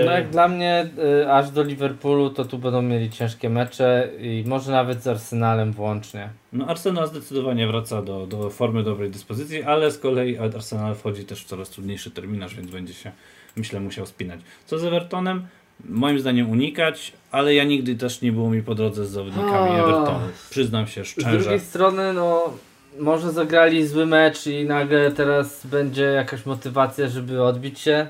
[0.04, 0.86] No jak dla mnie
[1.22, 5.72] y, aż do Liverpoolu to tu będą mieli ciężkie mecze i może nawet z Arsenalem
[5.72, 6.28] włącznie.
[6.52, 11.44] No Arsenal zdecydowanie wraca do, do formy dobrej dyspozycji, ale z kolei Arsenal wchodzi też
[11.44, 13.12] w coraz trudniejszy terminarz, więc będzie się
[13.56, 14.40] myślę musiał spinać.
[14.66, 15.46] Co z Evertonem?
[15.84, 19.70] Moim zdaniem unikać, ale ja nigdy też nie było mi po drodze z zawodnikami.
[19.70, 20.28] Evertonu.
[20.50, 21.40] Przyznam się szczerze.
[21.40, 22.52] Z drugiej strony no
[22.98, 28.06] może zagrali zły mecz i nagle teraz będzie jakaś motywacja, żeby odbić się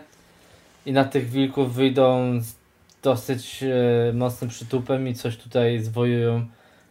[0.86, 2.62] i na tych wilków wyjdą z
[3.02, 6.46] dosyć e, mocnym przytupem i coś tutaj zwojują.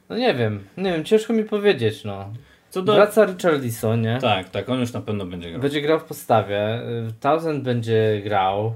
[0.10, 2.34] No nie wiem, nie wiem, ciężko mi powiedzieć, no.
[2.70, 2.94] Co do...
[2.94, 4.18] Wraca Richarlison, nie?
[4.22, 5.62] Tak, tak, on już na pewno będzie grał.
[5.62, 6.58] Będzie grał w podstawie.
[6.58, 6.84] E,
[7.20, 8.76] Thousand będzie grał,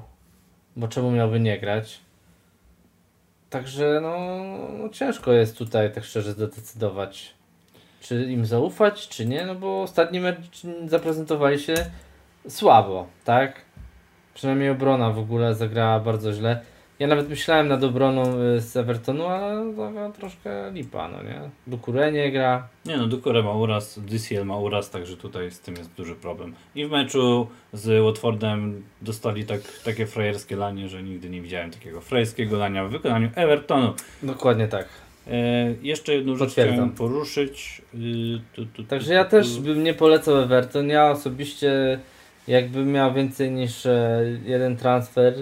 [0.75, 1.99] bo czemu miałby nie grać?
[3.49, 4.17] Także no,
[4.77, 7.33] no ciężko jest tutaj tak szczerze zdecydować,
[8.01, 11.75] czy im zaufać, czy nie, no bo ostatni mecz zaprezentowali się
[12.47, 13.64] słabo, tak?
[14.35, 16.61] Przynajmniej obrona w ogóle zagrała bardzo źle.
[16.99, 21.41] Ja nawet myślałem nad obroną y, z Evertonu, ale to troszkę lipa, no nie?
[21.67, 22.67] Dukure nie gra.
[22.85, 26.53] Nie no, Dukure ma uraz, DCL ma uraz, także tutaj z tym jest duży problem.
[26.75, 32.01] I w meczu z Watfordem dostali tak, takie frajerskie lanie, że nigdy nie widziałem takiego
[32.01, 33.93] frajerskiego lania w wykonaniu Evertonu.
[34.23, 34.87] Dokładnie tak.
[35.27, 37.81] E, jeszcze jedną rzecz chciałem poruszyć.
[37.93, 37.97] Y,
[38.53, 40.89] tu, tu, Także tu, ja też bym nie polecał Everton.
[40.89, 41.99] Ja osobiście
[42.47, 45.33] Jakbym miał więcej niż e, jeden transfer,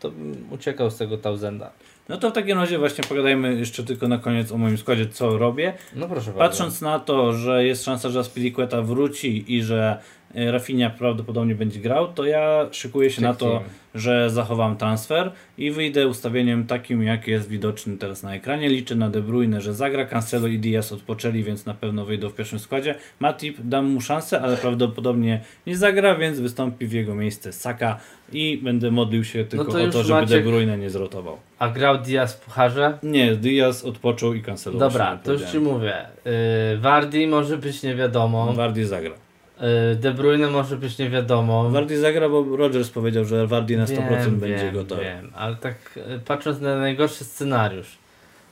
[0.00, 1.70] to bym uciekał z tego Tausenda.
[2.08, 5.38] No to w takim razie właśnie pogadajmy jeszcze tylko na koniec o moim składzie, co
[5.38, 5.72] robię.
[5.94, 6.98] No proszę Patrząc bardzo.
[6.98, 9.98] na to, że jest szansa, że Spiliqueta wróci i że
[10.34, 13.62] Rafinha prawdopodobnie będzie grał, to ja szykuję się na to,
[13.94, 18.68] że zachowam transfer i wyjdę ustawieniem takim, jak jest widoczny teraz na ekranie.
[18.68, 20.04] Liczę na De Bruyne, że zagra.
[20.04, 22.94] Cancelo i Diaz odpoczęli, więc na pewno wyjdą w pierwszym składzie.
[23.20, 28.00] Matip dam mu szansę, ale prawdopodobnie nie zagra, więc wystąpi w jego miejsce Saka
[28.32, 30.44] i będę modlił się tylko no to o to, żeby Maciek...
[30.44, 31.36] De Bruyne nie zrotował.
[31.58, 32.98] A grał Diaz w pucharze?
[33.02, 34.78] Nie, Diaz odpoczął i Cancelo.
[34.78, 35.94] Dobra, to już Ci mówię.
[36.24, 38.52] Yy, Wardi może być nie wiadomo.
[38.52, 39.14] Wardi zagra.
[39.62, 41.70] Y, De Bruyne może być nie wiadomo.
[41.70, 45.02] Wardy zagra, bo Rogers powiedział, że Wardy na 100% wiem, będzie wiem, gotowy.
[45.02, 47.98] Wiem, ale tak y, patrząc na najgorszy scenariusz.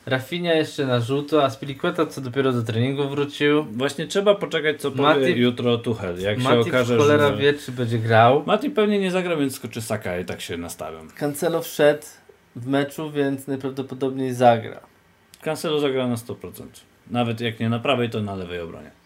[0.07, 3.64] Rafinha jeszcze na żółto, a Spiliqueta co dopiero do treningu wrócił.
[3.64, 7.37] Właśnie trzeba poczekać co powie Matip, jutro Tuchel, jak Matip się okaże, cholera że...
[7.37, 8.42] wie czy będzie grał.
[8.46, 11.09] Matip pewnie nie zagra, więc skoczy Saka i tak się nastawiam.
[11.09, 12.03] Cancelo wszedł
[12.57, 14.81] w meczu, więc najprawdopodobniej zagra.
[15.42, 16.35] Cancelo zagra na 100%.
[17.11, 18.99] Nawet jak nie na prawej, to na lewej obronie.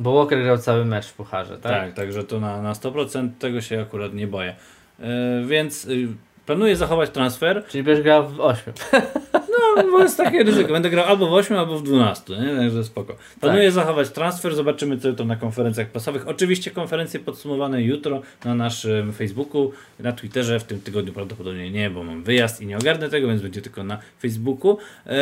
[0.00, 1.72] Bo Walker grał cały mecz w pucharze, tak?
[1.72, 4.56] Tak, także to na, na 100% tego się akurat nie boję.
[4.98, 5.06] Yy,
[5.46, 6.08] więc yy,
[6.46, 7.64] planuję zachować transfer.
[7.68, 8.74] Czyli będziesz grał w 8.
[9.32, 10.72] No, bo jest takie ryzyko.
[10.72, 12.56] Będę grał albo w 8, albo w 12, nie?
[12.56, 13.16] Także spoko.
[13.40, 13.72] Planuję tak.
[13.72, 16.28] zachować transfer, zobaczymy co to na konferencjach prasowych.
[16.28, 22.04] Oczywiście konferencje podsumowane jutro na naszym Facebooku, na Twitterze w tym tygodniu prawdopodobnie nie, bo
[22.04, 24.78] mam wyjazd i nie ogarnę tego, więc będzie tylko na Facebooku.
[25.06, 25.12] Yy,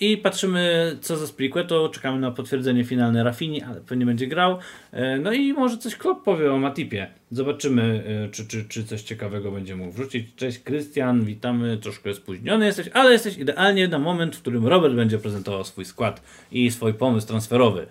[0.00, 1.26] I patrzymy co za
[1.68, 4.58] to czekamy na potwierdzenie finalne Rafini, ale pewnie będzie grał.
[4.92, 7.06] Yy, no i może coś Klopp powie o Matipie.
[7.30, 10.34] Zobaczymy, yy, czy, czy, czy coś ciekawego będzie mógł wrzucić.
[10.36, 15.18] Cześć Krystian, witamy, troszkę spóźniony jesteś, ale jesteś idealnie na moment, w którym Robert będzie
[15.18, 17.86] prezentował swój skład i swój pomysł transferowy.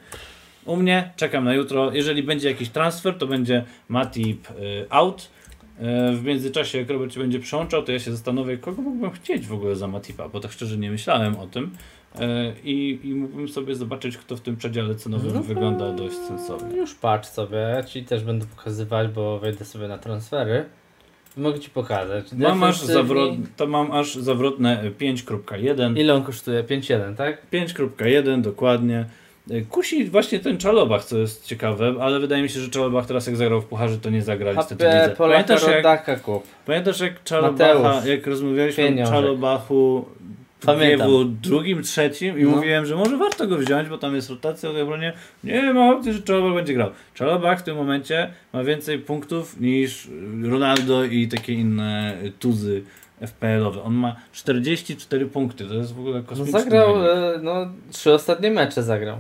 [0.66, 1.94] U mnie czekam na jutro.
[1.94, 4.48] Jeżeli będzie jakiś transfer, to będzie Matip
[4.90, 5.30] out
[5.80, 9.48] E, w międzyczasie, jak Robert się będzie przełączał, to ja się zastanowię, kogo mógłbym chcieć
[9.48, 11.72] w ogóle za Matipa, bo tak szczerze nie myślałem o tym.
[12.16, 16.78] E, I, i mógłbym sobie zobaczyć, kto w tym przedziale cenowym no, wygląda dość sensownie.
[16.78, 20.66] Już patrz sobie, ci też będę pokazywać, bo wejdę sobie na transfery.
[21.38, 22.26] Mogę ci pokazać.
[22.32, 25.98] Mam aż, zawrot, to mam aż zawrotne 5.1.
[25.98, 26.64] Ile on kosztuje?
[26.64, 27.38] 5.1, tak?
[27.54, 29.06] 5.1 dokładnie.
[29.70, 33.36] Kusi właśnie ten Czalobach, co jest ciekawe, ale wydaje mi się, że Czalobach teraz jak
[33.36, 35.16] zagrał w Pucharze, to nie zagra niestety widzę.
[35.18, 36.22] Pamiętasz jak,
[36.66, 39.16] pamiętasz jak Czalobacha, jak rozmawialiśmy Pieniążek.
[39.16, 40.06] o Czalobachu
[40.62, 42.50] w drugim, trzecim i no.
[42.50, 45.14] mówiłem, że może warto go wziąć, bo tam jest rotacja w obronie.
[45.44, 46.90] Nie ma opcji, że Czalobach będzie grał.
[47.14, 50.08] Czalobach w tym momencie ma więcej punktów niż
[50.44, 52.84] Ronaldo i takie inne tuzy
[53.22, 53.84] FPL-owe.
[53.84, 56.54] On ma 44 punkty, to jest w ogóle kosmiczne.
[56.54, 59.18] No zagrał, e, no trzy ostatnie mecze zagrał.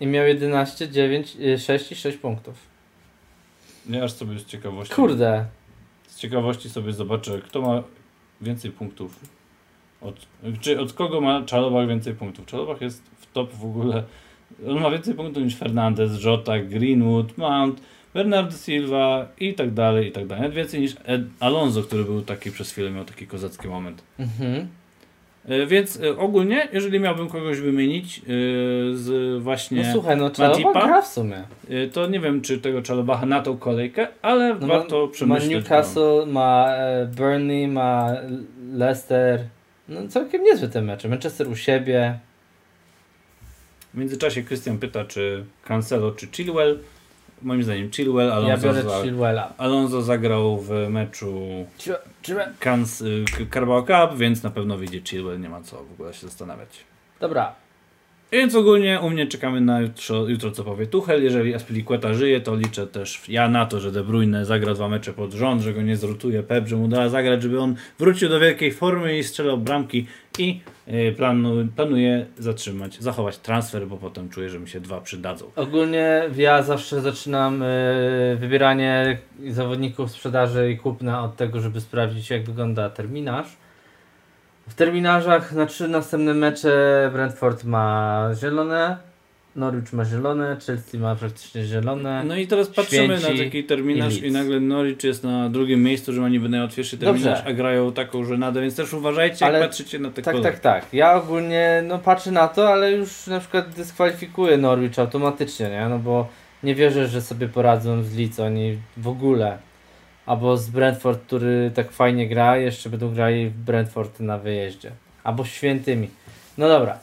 [0.00, 2.54] I miał 11, 9, 6 i 6 punktów.
[3.86, 4.94] Nie aż sobie z ciekawości.
[4.94, 5.44] Kurde.
[6.06, 7.82] Z ciekawości sobie zobaczę, kto ma
[8.40, 9.20] więcej punktów.
[10.00, 10.26] Od,
[10.60, 12.46] czy od kogo ma Czalobach więcej punktów?
[12.46, 14.02] Czalobach jest w top w ogóle.
[14.68, 17.80] On ma więcej punktów niż Fernandez, Jota, Greenwood, Mount,
[18.14, 20.42] Bernardo Silva i tak dalej, i tak dalej.
[20.42, 24.02] Nawet więcej niż Ed Alonso, który był taki przez chwilę, miał taki kozacki moment.
[24.18, 24.68] Mhm.
[25.48, 28.22] E, więc e, ogólnie, jeżeli miałbym kogoś wymienić e,
[28.96, 31.42] z właśnie No słuchaj, no Matipa, gra w sumie.
[31.92, 35.50] to nie wiem, czy tego Czalobacha na tą kolejkę, ale no warto ma, przemyśleć.
[35.50, 36.68] Ma Newcastle, ma
[37.16, 38.12] Burnley, ma
[38.72, 39.40] Leicester.
[39.90, 41.08] No całkiem niezłe te mecze.
[41.08, 42.18] Manchester u siebie.
[43.94, 46.78] W międzyczasie Krystian pyta, czy Cancelo, czy Chilwell.
[47.42, 48.32] Moim zdaniem Chilwell.
[48.32, 49.52] Alonso, ja biorę Chilwella.
[49.58, 51.66] Alonso zagrał w meczu
[52.60, 56.26] Cans, y, Carabao Cup, więc na pewno wyjdzie Chilwell, nie ma co w ogóle się
[56.26, 56.68] zastanawiać.
[57.20, 57.54] Dobra.
[58.32, 61.24] Więc ogólnie u mnie czekamy na jutro, jutro co powie Tuchel.
[61.24, 65.12] Jeżeli Aspilicueta żyje, to liczę też ja na to, że De Bruyne zagra dwa mecze
[65.12, 68.40] pod rząd, że go nie zrotuje Pep, że mu da zagrać, żeby on wrócił do
[68.40, 70.06] wielkiej formy i strzelał bramki
[70.38, 75.44] i y, planu, planuję zatrzymać, zachować transfer, bo potem czuję, że mi się dwa przydadzą.
[75.56, 82.44] Ogólnie ja zawsze zaczynam y, wybieranie zawodników sprzedaży i kupna od tego, żeby sprawdzić jak
[82.44, 83.56] wygląda terminarz
[84.68, 88.96] w terminarzach na trzy następne mecze Brentford ma zielone,
[89.56, 92.24] Norwich ma zielone, Chelsea ma praktycznie zielone.
[92.24, 95.82] No i teraz patrzymy Święci na taki terminarz i, i, nagle Norwich jest na drugim
[95.82, 97.50] miejscu, że ma niby najłatwiejszy terminarz, Dobrze.
[97.50, 100.52] a grają taką żenadę, więc też uważajcie, ale jak patrzycie na te Tak, kolory.
[100.52, 100.94] tak, tak.
[100.94, 105.88] Ja ogólnie no, patrzę na to, ale już na przykład dyskwalifikuję Norwich automatycznie, nie?
[105.88, 106.28] No bo
[106.62, 109.58] nie wierzę, że sobie poradzą z Leeds, oni w ogóle
[110.30, 114.90] albo z Brentford, który tak fajnie gra, jeszcze będą grali w Brentford na wyjeździe.
[115.24, 116.10] Albo świętymi.
[116.58, 116.98] No dobra.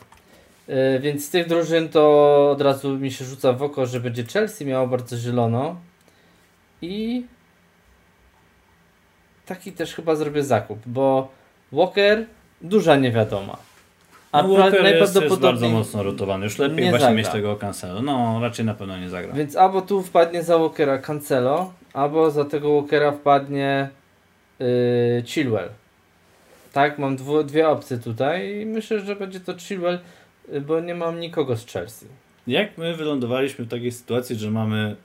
[0.68, 2.02] Yy, więc z tych drużyn to
[2.52, 5.76] od razu mi się rzuca w oko, że będzie Chelsea miało bardzo zielono.
[6.82, 7.26] I
[9.46, 11.32] taki też chyba zrobię zakup, bo
[11.72, 12.26] Walker
[12.62, 13.58] duża niewiadoma.
[14.32, 16.44] A no, Walker jest, jest bardzo mocno rotowany.
[16.44, 17.18] Już lepiej właśnie zagra.
[17.18, 18.02] mieć tego Cancelo.
[18.02, 19.34] No, raczej na pewno nie zagra.
[19.34, 23.90] Więc albo tu wpadnie za Walkera Cancelo, albo za tego Walkera wpadnie
[24.60, 25.70] yy, Chilwell.
[26.74, 30.00] Tak, mam dwu, dwie opcje tutaj i myślę, że będzie to Chilwell,
[30.52, 32.06] yy, bo nie mam nikogo z Chelsea.
[32.48, 34.96] Jak my wylądowaliśmy w takiej sytuacji, że mamy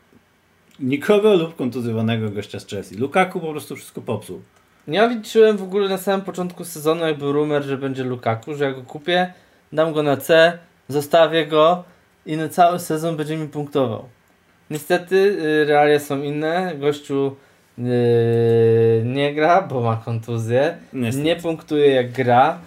[0.81, 2.97] nikogo lub kontuzjowanego gościa z Chelsea?
[2.97, 4.43] Lukaku po prostu wszystko popsuł.
[4.89, 8.65] Ja liczyłem w ogóle na samym początku sezonu, jak był rumer, że będzie Lukaku, że
[8.65, 9.33] ja go kupię,
[9.73, 11.85] dam go na C, zostawię go
[12.27, 14.09] i na cały sezon będzie mi punktował.
[14.73, 16.73] Niestety y, realia są inne.
[16.79, 17.37] Gościu
[17.79, 17.85] yy,
[19.05, 20.77] nie gra, bo ma kontuzję.
[20.93, 21.25] Niestety.
[21.25, 22.59] Nie punktuje jak gra.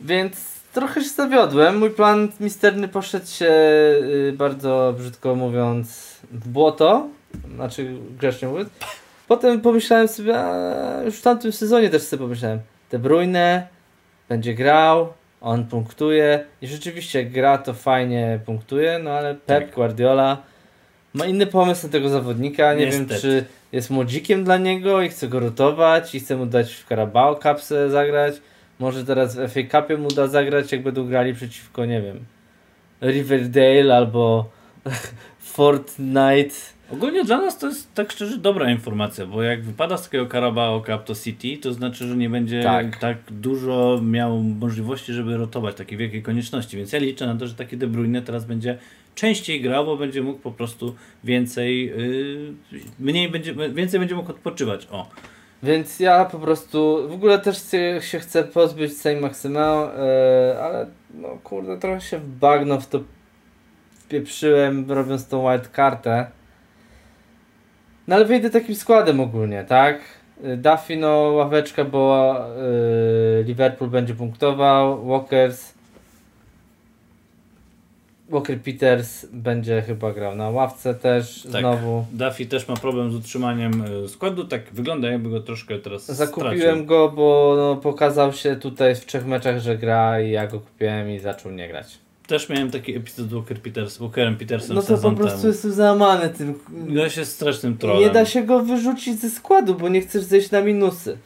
[0.00, 0.36] Więc
[0.72, 1.78] trochę się zawiodłem.
[1.78, 7.08] Mój plan misterny poszedł się yy, bardzo brzydko mówiąc w błoto.
[7.54, 8.68] Znaczy grzecznie mówiąc.
[9.28, 12.58] Potem pomyślałem sobie, a już w tamtym sezonie też sobie pomyślałem,
[12.90, 13.66] De Bruyne
[14.28, 19.74] będzie grał, on punktuje i rzeczywiście gra to fajnie punktuje, no ale Pep tak.
[19.74, 20.42] Guardiola
[21.16, 23.08] ma inny pomysł na tego zawodnika, nie Niestety.
[23.08, 26.88] wiem czy jest młodzikiem dla niego i chce go rotować i chce mu dać w
[26.88, 28.34] Carabao Cup zagrać,
[28.78, 32.24] może teraz w FA Cupie mu da zagrać jak będą grali przeciwko, nie wiem,
[33.02, 34.50] Riverdale albo
[35.38, 40.26] Fortnite Ogólnie dla nas to jest tak szczerze dobra informacja, bo jak wypada z takiego
[40.26, 42.98] Carabao Cup to City, to znaczy, że nie będzie tak.
[42.98, 47.54] tak dużo miał możliwości, żeby rotować takiej wielkiej konieczności, więc ja liczę na to, że
[47.54, 48.78] taki De Bruyne teraz będzie
[49.16, 54.88] częściej grał, bo będzie mógł po prostu więcej, yy, mniej będzie, więcej będzie mógł odpoczywać.
[54.90, 55.08] O.
[55.62, 57.62] Więc ja po prostu w ogóle też
[58.00, 63.00] się chcę pozbyć Saint Maximał, yy, ale no kurde, trochę się w bagno w to
[63.92, 66.26] wpieprzyłem robiąc tą white kartę.
[68.08, 70.00] No ale wyjdę takim składem ogólnie, tak?
[70.56, 72.34] Duffy no ławeczka, bo
[73.38, 75.75] yy, Liverpool będzie punktował, Walkers
[78.30, 81.60] Walker Peters będzie chyba grał na ławce też tak.
[81.60, 82.04] znowu.
[82.12, 86.58] Duffy też ma problem z utrzymaniem y, składu, tak wygląda jakby go troszkę teraz Zakupiłem
[86.58, 86.86] stracił.
[86.86, 91.10] go, bo no, pokazał się tutaj w trzech meczach, że gra i ja go kupiłem
[91.10, 91.98] i zaczął nie grać.
[92.26, 95.52] Też miałem taki epizod z Walker Peters, Walkerem Petersem No to po prostu temu.
[95.52, 96.54] jestem załamany tym.
[96.70, 98.02] Gość jest strasznym trollem.
[98.02, 101.18] Nie da się go wyrzucić ze składu, bo nie chcesz zejść na minusy.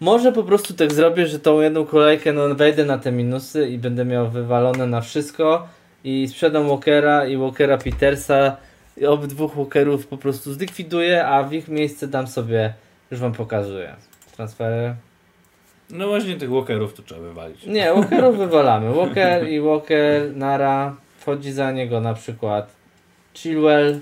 [0.00, 3.78] Może po prostu tak zrobię, że tą jedną kolejkę no, wejdę na te minusy i
[3.78, 5.68] będę miał wywalone na wszystko
[6.04, 8.56] i sprzedam Walkera i Walkera Petersa
[8.96, 12.74] i obydwóch Walkerów po prostu zlikwiduję, a w ich miejsce dam sobie,
[13.10, 13.96] już wam pokazuję,
[14.36, 14.94] transfery.
[15.90, 17.66] No właśnie tych walkerów to trzeba wywalić.
[17.66, 18.94] Nie, walkerów wywalamy.
[18.94, 20.96] Walker i walker nara.
[21.18, 22.72] Wchodzi za niego na przykład
[23.34, 24.00] Chilwell.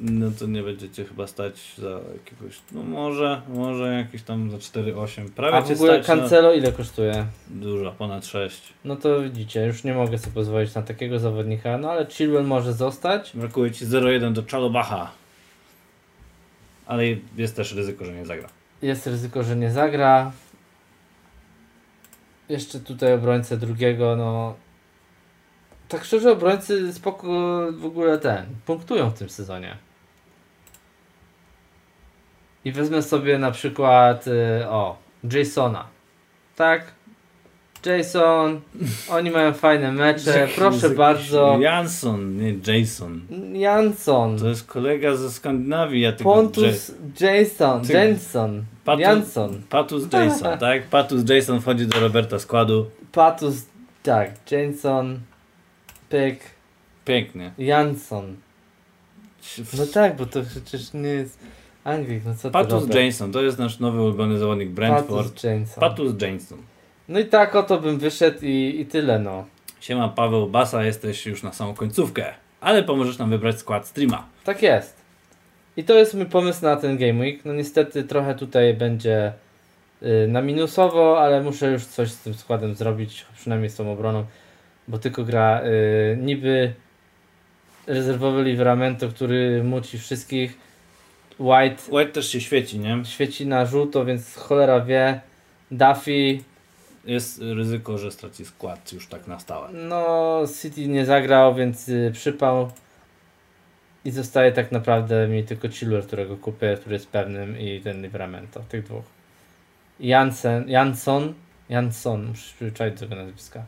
[0.00, 5.28] No to nie będziecie chyba stać za jakiegoś, no może, może jakieś tam za 4-8.
[5.28, 6.54] Prawie A w ogóle stać Cancelo na...
[6.54, 7.26] ile kosztuje?
[7.48, 8.72] Dużo, ponad 6.
[8.84, 12.72] No to widzicie, już nie mogę sobie pozwolić na takiego zawodnika, no ale Chilwell może
[12.72, 13.32] zostać.
[13.34, 15.10] Brakuje ci 0-1 do Chalobacha.
[16.86, 17.04] Ale
[17.36, 18.48] jest też ryzyko, że nie zagra.
[18.82, 20.32] Jest ryzyko, że nie zagra
[22.48, 24.54] jeszcze tutaj obrońcę drugiego, no
[25.92, 27.26] tak szczerze obrońcy spoko
[27.72, 29.76] w ogóle ten, punktują w tym sezonie.
[32.64, 34.96] I wezmę sobie na przykład y, o,
[35.32, 35.84] Jasona.
[36.56, 36.92] Tak?
[37.86, 38.60] Jason,
[39.10, 41.58] oni mają fajne mecze, proszę bardzo.
[41.60, 43.20] Jansson, nie Jason.
[43.52, 44.38] Jansson.
[44.38, 46.00] To jest kolega ze Skandynawii.
[46.00, 47.92] Ja Pontus Jason, ty...
[47.92, 48.64] Jason.
[48.84, 49.62] Patu, Jansson.
[49.68, 50.82] Patus Jason, tak?
[50.82, 52.86] Patus Jason wchodzi do Roberta składu.
[53.12, 53.54] Patus,
[54.02, 55.20] tak, Jason,
[56.12, 56.40] Pyk.
[57.04, 57.52] Pięknie.
[57.58, 58.36] Jansson.
[59.78, 61.38] No tak, bo to przecież nie jest
[61.84, 65.26] Anglik, no co Patus Jason, to jest nasz nowy ulubiony zawodnik Brentford.
[65.26, 65.80] Patus Jason.
[65.80, 66.58] Patus Jason.
[67.08, 69.44] No i tak oto bym wyszedł i, i tyle no.
[69.80, 74.26] Siema Paweł Basa, jesteś już na samą końcówkę, ale pomożesz nam wybrać skład streama.
[74.44, 74.96] Tak jest.
[75.76, 77.44] I to jest mój pomysł na ten Game Week.
[77.44, 79.32] No niestety trochę tutaj będzie
[80.02, 84.24] yy, na minusowo, ale muszę już coś z tym składem zrobić, przynajmniej z tą obroną,
[84.88, 86.72] bo tylko gra yy, niby
[87.86, 90.58] rezerwowy Livramento, który muci wszystkich.
[91.38, 91.82] White.
[91.90, 93.04] White też się świeci, nie?
[93.04, 95.20] Świeci na żółto, więc cholera wie.
[95.70, 96.38] Duffy.
[97.04, 99.68] Jest ryzyko, że straci skład już tak na stałe.
[99.72, 102.70] No, City nie zagrał, więc yy, przypał.
[104.04, 108.60] I zostaje tak naprawdę mi tylko Chilwell, którego kupię, który jest pewnym i ten Livramento,
[108.60, 109.04] tych dwóch.
[110.00, 111.34] Jansen, Jansson,
[111.68, 113.64] Jansson, muszę przyzwyczaić do tego nazwiska.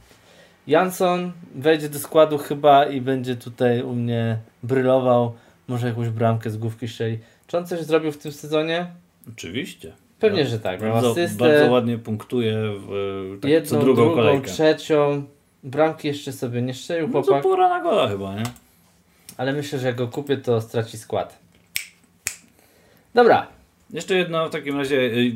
[0.66, 5.34] Jansson wejdzie do składu chyba i będzie tutaj u mnie brylował,
[5.68, 7.18] może jakąś bramkę z główki strzeli.
[7.46, 8.86] Czy on coś zrobił w tym sezonie?
[9.28, 9.92] Oczywiście.
[10.20, 10.82] Pewnie, że tak.
[10.82, 14.46] Miał bardzo, asystę, bardzo ładnie punktuje w tak, jedną, co drugą, drugą kolejkę.
[14.46, 15.24] trzecią.
[15.64, 17.42] Bramki jeszcze sobie nie strzelił no chłopak.
[17.42, 18.42] to pora na gola chyba, nie?
[19.36, 21.38] Ale myślę, że jak go kupię, to straci skład.
[23.14, 23.46] Dobra.
[23.90, 24.96] Jeszcze jedno w takim razie.
[24.96, 25.32] Y,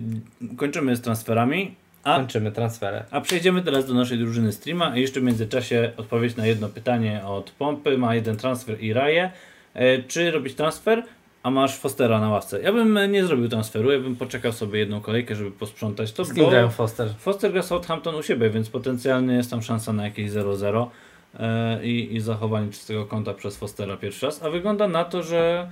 [0.57, 1.74] kończymy z transferami.
[2.05, 3.03] A, Kończymy transfery.
[3.11, 4.96] A przejdziemy teraz do naszej drużyny streama.
[4.96, 7.99] I jeszcze w międzyczasie odpowiedź na jedno pytanie od Pompy.
[7.99, 9.30] Ma jeden transfer i raje.
[9.74, 11.03] E, czy robić transfer?
[11.42, 12.62] a masz Fostera na ławce.
[12.62, 16.24] Ja bym nie zrobił transferu, ja bym poczekał sobie jedną kolejkę, żeby posprzątać to.
[16.24, 17.09] Z kim grają Foster?
[17.18, 20.86] Foster gra Southampton u siebie, więc potencjalnie jest tam szansa na jakieś 0-0
[21.38, 24.42] e, i, i zachowanie czystego konta przez Fostera pierwszy raz.
[24.42, 25.70] A wygląda na to, że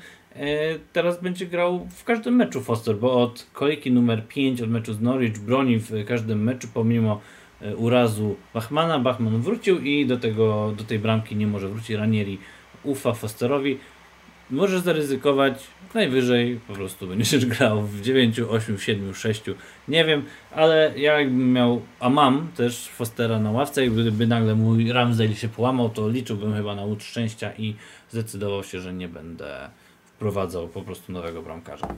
[0.92, 5.00] teraz będzie grał w każdym meczu Foster, bo od kolejki numer 5 od meczu z
[5.00, 7.20] Norwich broni w każdym meczu pomimo
[7.60, 8.98] e, urazu Bachmana.
[8.98, 11.90] Bachman wrócił i do, tego, do tej bramki nie może wrócić.
[11.90, 12.38] Ranieri
[12.84, 13.78] ufa Fosterowi
[14.50, 19.42] możesz zaryzykować najwyżej po prostu będziesz grał w 9, 8, 7, 6,
[19.88, 24.54] nie wiem, ale ja jakbym miał, a mam też Fostera na ławce i gdyby nagle
[24.54, 27.74] mój Ramsdale się połamał, to liczyłbym chyba na łód szczęścia i
[28.10, 29.70] zdecydował się, że nie będę
[30.16, 31.88] wprowadzał po prostu nowego bramkarza.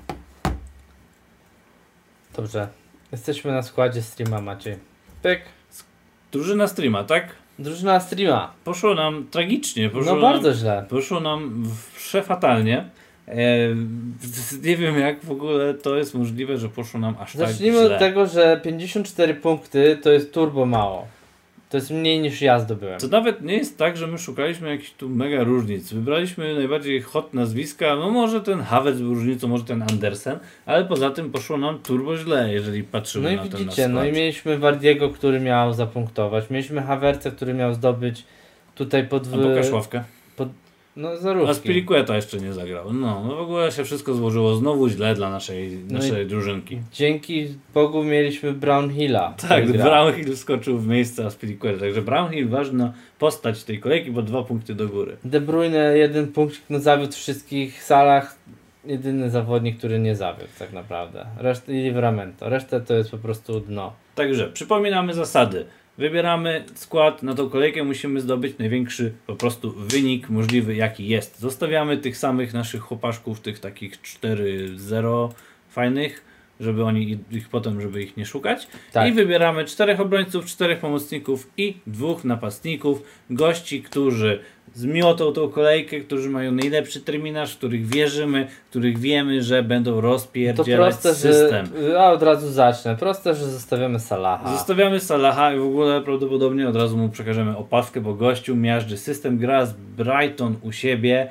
[2.36, 2.68] Dobrze,
[3.12, 4.76] jesteśmy na składzie streama Maciej.
[5.22, 5.40] Pyk.
[6.32, 7.28] Drużyna streama, tak?
[7.58, 8.52] Drużyna streama.
[8.64, 9.90] Poszło nam tragicznie.
[9.90, 10.86] Poszło no bardzo nam, źle.
[10.88, 11.64] Poszło nam
[11.96, 12.90] przefatalnie.
[13.28, 13.34] E,
[14.62, 17.88] nie wiem jak w ogóle to jest możliwe, że poszło nam aż Zacznijmy tak źle.
[17.88, 21.06] Zacznijmy od tego, że 54 punkty to jest turbo mało.
[21.68, 23.00] To jest mniej niż ja zdobyłem.
[23.00, 25.92] To nawet nie jest tak, że my szukaliśmy jakichś tu mega różnic.
[25.92, 27.96] Wybraliśmy najbardziej hot nazwiska.
[27.96, 32.16] No może ten Havertz był różnicą, może ten Andersen, ale poza tym poszło nam turbo
[32.16, 35.72] źle, jeżeli patrzymy no na ten No i widzicie, no i mieliśmy Wardiego, który miał
[35.72, 36.50] zapunktować.
[36.50, 38.24] Mieliśmy Havertza, który miał zdobyć
[38.74, 39.26] tutaj pod...
[39.34, 40.04] A pokaż ławkę.
[40.36, 40.48] Pod,
[40.99, 41.51] no zarówno.
[41.51, 42.92] A Spiriqueta jeszcze nie zagrał.
[42.92, 46.80] No, no w ogóle się wszystko złożyło znowu źle dla naszej, no naszej drużynki.
[46.92, 49.34] Dzięki Bogu mieliśmy Brownhilla.
[49.49, 51.80] Tak, Brownhill skoczył w miejsce Aspilicueta.
[51.80, 55.16] Także Brownhill ważna postać tej kolejki, bo dwa punkty do góry.
[55.24, 58.38] De Bruyne jeden punkt no, zawiódł wszystkich salach.
[58.84, 61.26] Jedyny zawodnik, który nie zawiódł tak naprawdę.
[61.38, 62.49] Resztę i Livramento.
[62.49, 63.92] Resztę to jest po prostu dno.
[64.14, 65.66] Także przypominamy zasady.
[65.99, 71.38] Wybieramy skład, na tą kolejkę musimy zdobyć największy po prostu wynik możliwy jaki jest.
[71.38, 75.28] Zostawiamy tych samych naszych chłopaszków, tych takich 4-0
[75.68, 76.27] fajnych
[76.61, 78.68] żeby oni ich potem, żeby ich nie szukać.
[78.92, 79.09] Tak.
[79.09, 84.40] I wybieramy czterech obrońców, czterech pomocników i dwóch napastników, gości, którzy
[84.74, 90.96] zmiotą tą kolejkę, którzy mają najlepszy terminarz, w których wierzymy, których wiemy, że będą rozpierdzielać
[90.96, 91.66] to proste, system.
[91.66, 92.96] Że, ja od razu zacznę.
[92.96, 94.56] Proste, że zostawiamy Salaha.
[94.56, 99.38] Zostawiamy Salaha i w ogóle prawdopodobnie od razu mu przekażemy opaskę, bo gościu miażdży system,
[99.38, 101.30] gra z Brighton u siebie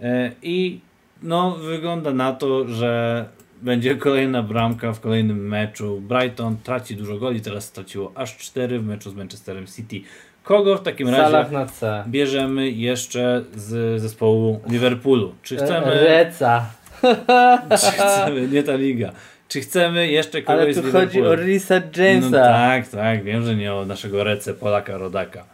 [0.00, 0.08] yy,
[0.42, 0.80] i
[1.22, 3.24] no wygląda na to, że
[3.62, 6.00] będzie kolejna bramka w kolejnym meczu.
[6.00, 10.00] Brighton traci dużo goli, teraz straciło aż 4 w meczu z Manchesterem City.
[10.42, 11.66] Kogo w takim razie
[12.06, 15.34] bierzemy jeszcze z zespołu Liverpoolu?
[15.42, 16.04] Czy chcemy...
[16.04, 16.66] Reca.
[17.80, 18.48] Czy chcemy...
[18.48, 19.12] Nie ta liga.
[19.48, 22.30] Czy chcemy jeszcze kogoś Ale tu chodzi o Risa Jamesa.
[22.30, 23.24] No tak, tak.
[23.24, 25.44] Wiem, że nie o naszego Rece Polaka Rodaka.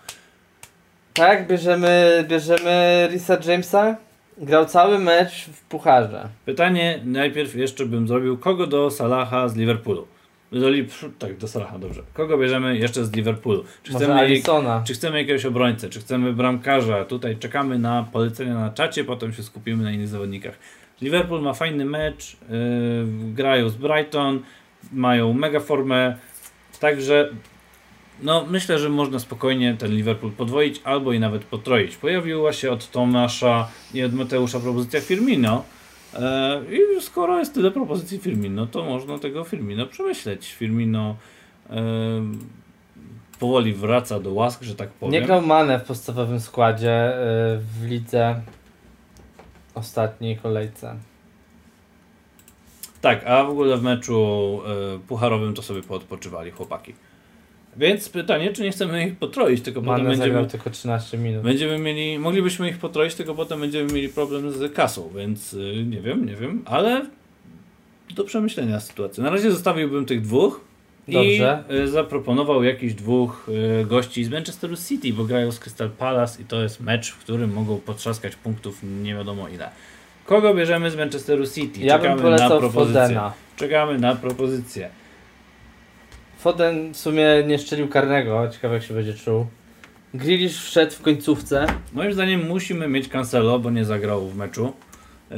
[1.14, 1.46] Tak?
[1.46, 3.96] Bierzemy, bierzemy Risa Jamesa?
[4.38, 6.28] Grał cały mecz w pucharze.
[6.44, 10.06] Pytanie najpierw jeszcze bym zrobił, kogo do Salaha z Liverpoolu?
[10.52, 10.68] Do,
[11.18, 12.02] tak, do Salaha, dobrze.
[12.14, 13.64] Kogo bierzemy jeszcze z Liverpoolu?
[13.82, 14.42] Czy chcemy,
[14.84, 15.88] czy chcemy jakiegoś obrońcę?
[15.88, 17.04] Czy chcemy bramkarza?
[17.04, 20.58] Tutaj czekamy na polecenia na czacie, potem się skupimy na innych zawodnikach.
[21.00, 24.40] Liverpool ma fajny mecz, yy, grają z Brighton,
[24.92, 26.16] mają mega formę,
[26.80, 27.30] także
[28.22, 31.96] no, myślę, że można spokojnie ten Liverpool podwoić albo i nawet potroić.
[31.96, 35.64] Pojawiła się od Tomasza i od Mateusza propozycja Firmino.
[36.14, 40.52] E, I skoro jest tyle propozycji Firmino, to można tego Firmino przemyśleć.
[40.52, 41.16] Firmino
[41.70, 41.82] e,
[43.38, 45.12] powoli wraca do łask, że tak powiem.
[45.12, 47.14] Nie grał Mane w podstawowym składzie e,
[47.58, 48.40] w lidze
[49.74, 50.96] ostatniej kolejce.
[53.00, 54.60] Tak, a w ogóle w meczu
[55.08, 56.94] pucharowym to sobie poodpoczywali chłopaki.
[57.76, 60.46] Więc pytanie, czy nie chcemy ich potroić, tylko Mane potem będziemy...
[60.46, 61.42] tylko 13 minut.
[61.42, 66.00] Będziemy mieli, moglibyśmy ich potroić, tylko potem będziemy mieli problem z kasą, więc y, nie
[66.00, 67.06] wiem, nie wiem, ale
[68.14, 69.22] do przemyślenia sytuacji.
[69.22, 70.60] Na razie zostawiłbym tych dwóch
[71.08, 71.64] Dobrze.
[71.70, 73.48] i y, zaproponował jakichś dwóch
[73.80, 77.18] y, gości z Manchesteru City, bo grają z Crystal Palace i to jest mecz, w
[77.18, 79.70] którym mogą potrzaskać punktów nie wiadomo ile.
[80.26, 81.80] Kogo bierzemy z Manchesteru City?
[81.80, 83.02] Ja Czekamy na propozycję.
[83.02, 83.32] Fodena.
[83.56, 84.90] Czekamy na propozycję.
[86.42, 89.46] Foden w sumie nie szczelił karnego, ciekawe jak się będzie czuł.
[90.14, 91.66] Grealish wszedł w końcówce.
[91.92, 94.72] Moim zdaniem musimy mieć Cancelo, bo nie zagrał w meczu.
[95.30, 95.36] Yy,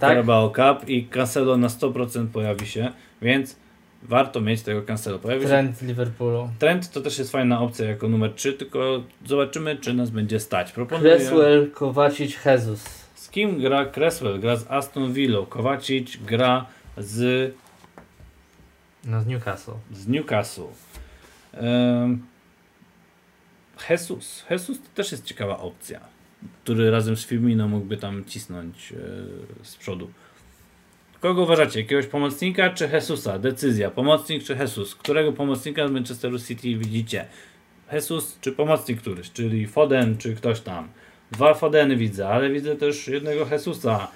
[0.00, 0.10] tak?
[0.10, 2.90] Carabao Cup i Cancelo na 100% pojawi się,
[3.22, 3.56] więc
[4.02, 5.18] warto mieć tego Cancelo.
[5.18, 5.86] Pojawi Trend się...
[5.86, 6.48] Liverpoolu.
[6.58, 10.72] Trend to też jest fajna opcja jako numer 3, tylko zobaczymy, czy nas będzie stać.
[10.72, 11.16] Proponuję...
[11.16, 12.84] Cresswell, Kowacic, Jesus.
[13.14, 14.40] Z kim gra Cresswell?
[14.40, 15.38] Gra z Aston Villa.
[15.48, 16.66] Kowacic gra
[16.98, 17.52] z...
[19.04, 19.72] No z Newcastle.
[19.92, 20.68] Z Newcastle.
[21.60, 22.26] Um...
[23.90, 24.44] Jesus.
[24.50, 26.00] Jesus to też jest ciekawa opcja,
[26.62, 28.98] który razem z Firmino mógłby tam cisnąć yy,
[29.62, 30.10] z przodu.
[31.20, 31.80] Kogo uważacie?
[31.80, 33.38] Jakiegoś pomocnika czy Jesusa?
[33.38, 33.90] Decyzja.
[33.90, 34.94] Pomocnik czy Jesus?
[34.94, 37.26] Którego pomocnika z Manchesteru City widzicie?
[37.92, 39.32] Jesus czy pomocnik któryś?
[39.32, 40.88] Czyli Foden czy ktoś tam?
[41.30, 44.08] Dwa Fodeny widzę, ale widzę też jednego Jesusa.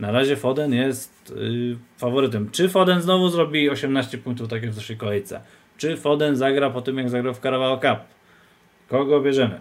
[0.00, 2.50] Na razie Foden jest yy, faworytem.
[2.50, 5.40] Czy Foden znowu zrobi 18 punktów tak jak w zeszłej kolejce?
[5.76, 7.98] Czy Foden zagra po tym jak zagrał w Carabao Cup?
[8.88, 9.60] Kogo bierzemy?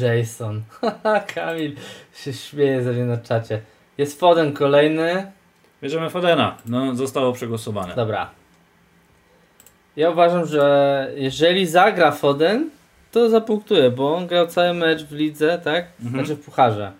[0.00, 0.62] Jason.
[1.34, 1.72] Kamil
[2.14, 3.60] się śmieje ze mnie na czacie.
[3.98, 5.32] Jest Foden kolejny.
[5.82, 6.56] Bierzemy Fodena.
[6.66, 7.94] No, zostało przegłosowane.
[7.94, 8.30] Dobra.
[9.96, 12.70] Ja uważam, że jeżeli zagra Foden,
[13.12, 15.86] to zapunktuje, bo on grał cały mecz w lidze, tak?
[16.04, 16.24] Mhm.
[16.26, 16.92] Znaczy w pucharze.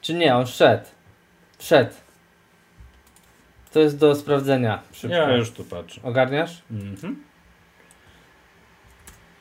[0.00, 0.84] Czy nie, on szedł.
[1.58, 1.94] Wszedł.
[3.72, 4.82] To jest do sprawdzenia.
[4.92, 5.16] Szybko.
[5.16, 6.00] Ja już tu patrzę.
[6.04, 6.62] Ogarniasz?
[6.70, 7.24] Mhm.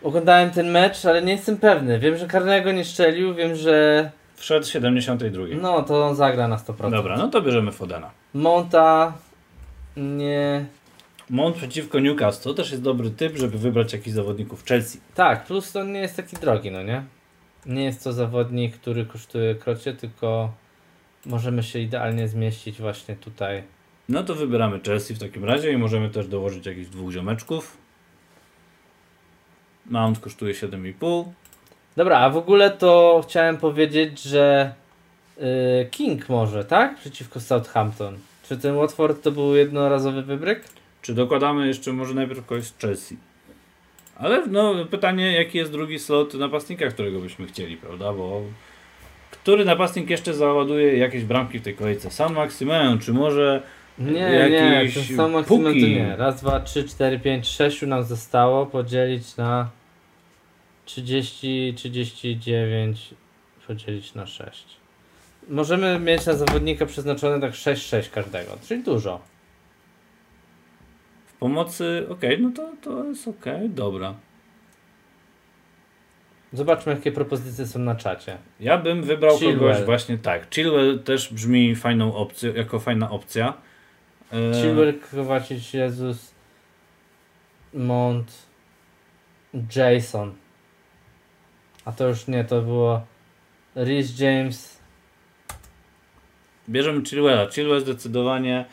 [0.04, 2.00] Oglądałem ten mecz, ale nie jestem pewny.
[2.00, 5.44] Wiem, że karnego nie szczelił, wiem, że Wszedł 72.
[5.62, 6.92] No, to on zagra na 100%.
[6.92, 8.12] Dobra, no to bierzemy Fodena.
[8.34, 9.14] Monta
[9.98, 10.66] nie...
[11.30, 15.00] Mont przeciwko Newcastle to też jest dobry typ, żeby wybrać jakichś zawodników Chelsea.
[15.16, 17.04] Tak, plus to nie jest taki drogi, no nie?
[17.66, 20.52] Nie jest to zawodnik, który kosztuje krocie, tylko
[21.26, 23.64] możemy się idealnie zmieścić właśnie tutaj.
[24.10, 27.78] No to wybieramy Chelsea w takim razie i możemy też dołożyć jakichś dwóch ziomeczków.
[29.86, 31.26] Mount kosztuje 7,5.
[31.96, 34.74] Dobra, a w ogóle to chciałem powiedzieć, że
[35.38, 35.46] yy,
[35.92, 36.96] King może, tak?
[36.96, 38.18] Przeciwko Southampton.
[38.44, 40.64] Czy ten Watford to był jednorazowy wybryk?
[41.02, 43.18] Czy dokładamy jeszcze może najpierw kogoś z Chelsea?
[44.20, 48.14] Ale no, pytanie, jaki jest drugi slot napastnika, którego byśmy chcieli, prawda?
[48.14, 48.42] Bo
[49.32, 52.12] który napastnik jeszcze załaduje jakieś bramki w tej kolejce?
[52.12, 53.64] San Maximen, czy może
[54.00, 56.16] nie, jakiś nie, ten San Maximen to nie.
[56.18, 59.70] Raz, dwa, trzy, cztery, pięć, sześciu nam zostało podzielić na
[60.86, 63.14] 30, 39
[63.68, 64.66] podzielić na 6.
[65.50, 69.22] Możemy mieć na zawodnika przeznaczone tak 6-6 każdego, czyli dużo.
[71.40, 74.16] Pomocy, ok, no to, to jest ok, dobra.
[76.54, 78.38] Zobaczmy, jakie propozycje są na czacie.
[78.60, 79.60] Ja bym wybrał Chilwell.
[79.60, 80.56] kogoś właśnie tak.
[80.56, 83.54] Chilwell też brzmi fajną opcją, jako fajna opcja.
[84.34, 84.62] E...
[84.62, 86.34] Chilwell, Kowacic, Jezus,
[87.74, 88.32] Mont,
[89.76, 90.34] Jason.
[91.86, 93.06] A to już nie, to było
[93.76, 94.80] Rhys James.
[96.70, 97.52] Bierzemy Chilwella.
[97.52, 98.66] Chilwell zdecydowanie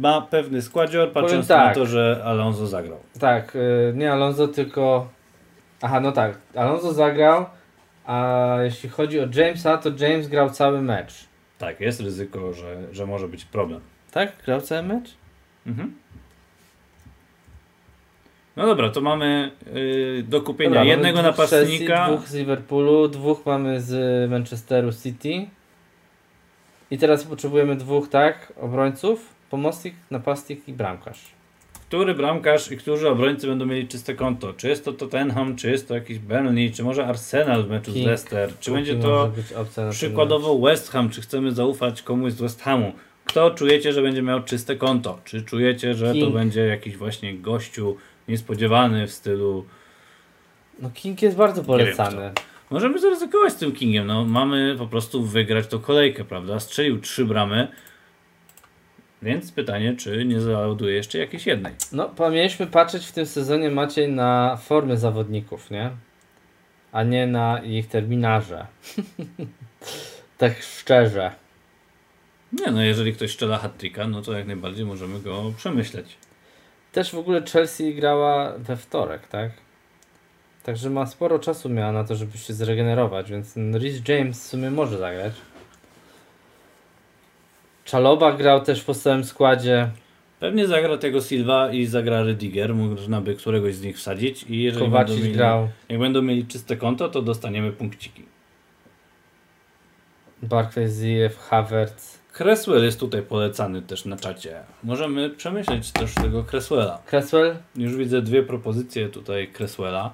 [0.00, 1.68] ma pewny składzior, patrząc tak.
[1.68, 2.98] na to, że Alonso zagrał.
[3.20, 5.08] Tak, yy, nie Alonso, tylko...
[5.82, 7.46] Aha, no tak, Alonso zagrał,
[8.06, 11.24] a jeśli chodzi o Jamesa, to James grał cały mecz.
[11.58, 13.80] Tak, jest ryzyko, że, że może być problem.
[14.10, 14.32] Tak?
[14.46, 15.10] Grał cały mecz?
[15.66, 15.94] Mhm.
[18.56, 21.96] No dobra, to mamy yy, do kupienia dobra, jednego napastnika.
[21.96, 25.46] Chelsea, dwóch z Liverpoolu, dwóch mamy z Manchesteru City.
[26.90, 31.20] I teraz potrzebujemy dwóch, tak, obrońców, pomocnik, napastnik i bramkarz.
[31.88, 34.52] Który bramkarz i którzy obrońcy będą mieli czyste konto?
[34.52, 38.04] Czy jest to Tottenham, czy jest to jakiś Burnley, czy może Arsenal w meczu King.
[38.04, 38.52] z Leicester?
[38.60, 39.32] Czy będzie to
[39.90, 41.10] przykładowo West Ham?
[41.10, 42.92] Czy chcemy zaufać komuś z West Hamu?
[43.24, 45.18] Kto czujecie, że będzie miał czyste konto?
[45.24, 46.24] Czy czujecie, że King.
[46.24, 47.96] to będzie jakiś właśnie gościu
[48.28, 49.64] niespodziewany w stylu.
[50.78, 52.32] No King jest bardzo polecany.
[52.70, 54.06] Możemy zaryzykować z tym Kingiem.
[54.06, 56.60] No, mamy po prostu wygrać tą kolejkę, prawda?
[56.60, 57.68] Strzelił trzy bramy.
[59.22, 61.72] Więc pytanie, czy nie załaduje jeszcze jakiejś jednej.
[61.92, 65.90] No, powinniśmy patrzeć w tym sezonie Maciej na formy zawodników, nie?
[66.92, 68.66] A nie na ich terminarze.
[70.38, 71.32] tak szczerze.
[72.52, 76.16] Nie, no jeżeli ktoś strzela hat no to jak najbardziej możemy go przemyśleć.
[76.92, 79.50] Też w ogóle Chelsea grała we wtorek, tak?
[80.62, 84.70] Także ma sporo czasu miała na to, żeby się zregenerować, więc Rhys James w sumie
[84.70, 85.32] może zagrać.
[87.84, 89.90] Czaloba grał też w podstawowym składzie.
[90.40, 94.88] Pewnie zagra tego Silva i zagra Rydiger, można by któregoś z nich wsadzić i jeżeli
[94.90, 95.68] będą mieli, grał.
[95.88, 98.24] jak będą mieli czyste konto, to dostaniemy punkciki.
[100.42, 102.18] Barclay Ziev, Havertz.
[102.32, 104.60] Cresswell jest tutaj polecany też na czacie.
[104.82, 107.02] Możemy przemyśleć też tego Cresswella.
[107.10, 107.56] Cresswell?
[107.76, 110.12] Już widzę dwie propozycje tutaj Cresswella.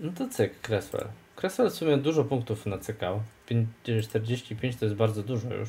[0.00, 1.06] No to cyk, Cresswell.
[1.36, 3.20] Cresswell w sumie dużo punktów nacykał.
[3.84, 5.68] 45 to jest bardzo dużo już.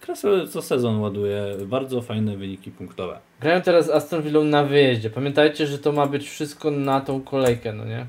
[0.00, 3.18] Krasel co sezon ładuje bardzo fajne wyniki punktowe.
[3.40, 5.10] Grają teraz Aston Villa na wyjeździe.
[5.10, 8.06] Pamiętajcie, że to ma być wszystko na tą kolejkę, no nie?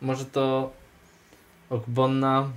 [0.00, 0.72] Może to
[1.70, 2.48] Okbonna.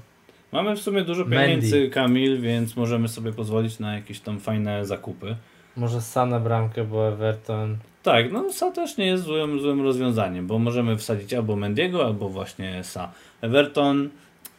[0.51, 1.89] Mamy w sumie dużo pieniędzy, Mendy.
[1.89, 5.35] Kamil, więc możemy sobie pozwolić na jakieś tam fajne zakupy.
[5.75, 7.77] Może Sana bramkę, bo Everton.
[8.03, 12.29] Tak, no Sa też nie jest złym, złym rozwiązaniem, bo możemy wsadzić albo Mendiego, albo
[12.29, 13.11] właśnie Sa.
[13.41, 14.09] Everton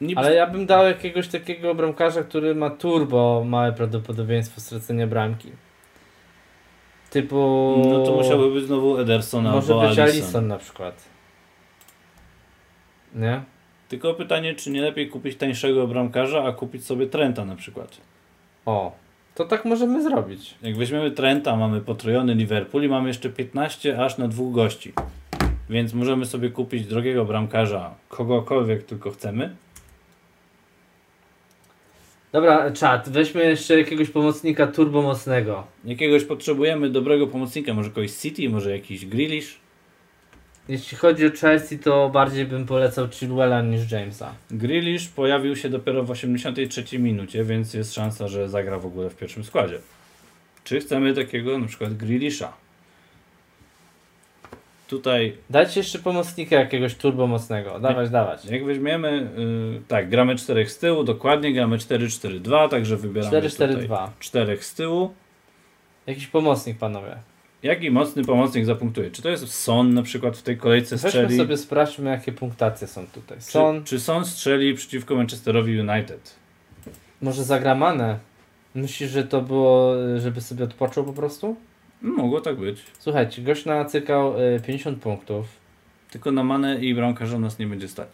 [0.00, 0.20] Niby...
[0.20, 5.52] Ale ja bym dał jakiegoś takiego bramkarza, który ma turbo małe prawdopodobieństwo stracenia bramki.
[7.10, 7.36] Typu...
[7.88, 10.20] No to musiałby być znowu Ederson Może albo być Alisson.
[10.22, 11.04] Alisson na przykład.
[13.14, 13.42] Nie?
[13.88, 17.96] Tylko pytanie, czy nie lepiej kupić tańszego bramkarza, a kupić sobie Trenta na przykład.
[18.66, 18.92] O,
[19.38, 20.54] to tak możemy zrobić.
[20.62, 24.92] Jak weźmiemy Trenta, mamy potrojony Liverpool i mamy jeszcze 15 aż na dwóch gości.
[25.70, 29.56] Więc możemy sobie kupić drogiego bramkarza, kogokolwiek tylko chcemy
[32.32, 35.64] Dobra, czat, weźmy jeszcze jakiegoś pomocnika turbo mocnego.
[35.84, 39.60] Jakiegoś potrzebujemy dobrego pomocnika, może kogoś City, może jakiś Grealish.
[40.68, 44.34] Jeśli chodzi o Chelsea, to bardziej bym polecał Chilwella niż Jamesa.
[44.50, 49.16] Grealish pojawił się dopiero w 83 minucie, więc jest szansa, że zagra w ogóle w
[49.16, 49.78] pierwszym składzie.
[50.64, 52.52] Czy chcemy takiego na przykład Grealisha?
[54.88, 55.36] Tutaj.
[55.50, 57.80] Dajcie jeszcze pomocnika jakiegoś turbo mocnego.
[57.80, 58.44] Dawać, dawać.
[58.44, 64.08] Jak weźmiemy, yy, tak, gramy 4 z tyłu, dokładnie gramy 4-4-2, także wybieramy 4-4-2.
[64.18, 65.14] 4 z tyłu.
[66.06, 67.16] Jakiś pomocnik, panowie.
[67.62, 69.10] Jaki mocny pomocnik zapunktuje?
[69.10, 71.28] Czy to jest Son na przykład w tej kolejce strzeli?
[71.28, 73.40] Weźmy sobie sprawdźmy, jakie punktacje są tutaj.
[73.40, 73.84] Son.
[73.84, 76.34] Czy, czy Son strzeli przeciwko Manchesterowi United?
[77.22, 77.74] Może zagra
[78.74, 81.56] Myślisz, że to było, żeby sobie odpoczął po prostu?
[82.02, 82.84] Mogło tak być.
[82.98, 84.34] Słuchajcie, gość nacykał
[84.66, 85.46] 50 y, punktów.
[86.10, 88.08] Tylko na manę i bramkarza nas nie będzie stać.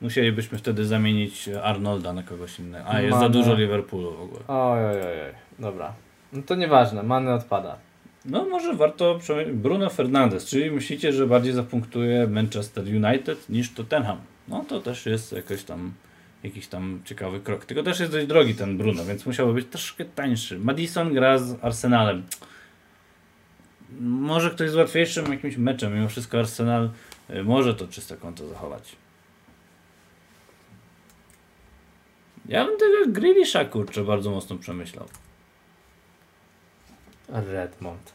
[0.00, 2.88] Musielibyśmy wtedy zamienić Arnolda na kogoś innego.
[2.88, 3.26] A jest Mane.
[3.26, 4.40] za dużo Liverpoolu w ogóle.
[4.48, 5.34] Oj, oj, oj.
[5.58, 5.92] Dobra.
[6.32, 7.76] No to nieważne, Mane odpada.
[8.24, 9.18] No może warto.
[9.52, 14.18] Bruno Fernandes, czyli myślicie, że bardziej zapunktuje Manchester United niż Tottenham.
[14.48, 15.92] No to też jest jakoś tam
[16.42, 17.64] jakiś tam ciekawy krok.
[17.64, 20.58] Tylko też jest dość drogi ten Bruno, więc musiałby być troszkę tańszy.
[20.58, 22.22] Madison gra z Arsenalem
[24.00, 26.90] może ktoś z łatwiejszym jakimś meczem, mimo wszystko Arsenal
[27.30, 28.96] y, może to czyste konto zachować.
[32.48, 35.08] Ja bym tego Grealisha kurczę bardzo mocno przemyślał.
[37.32, 38.12] Redmond.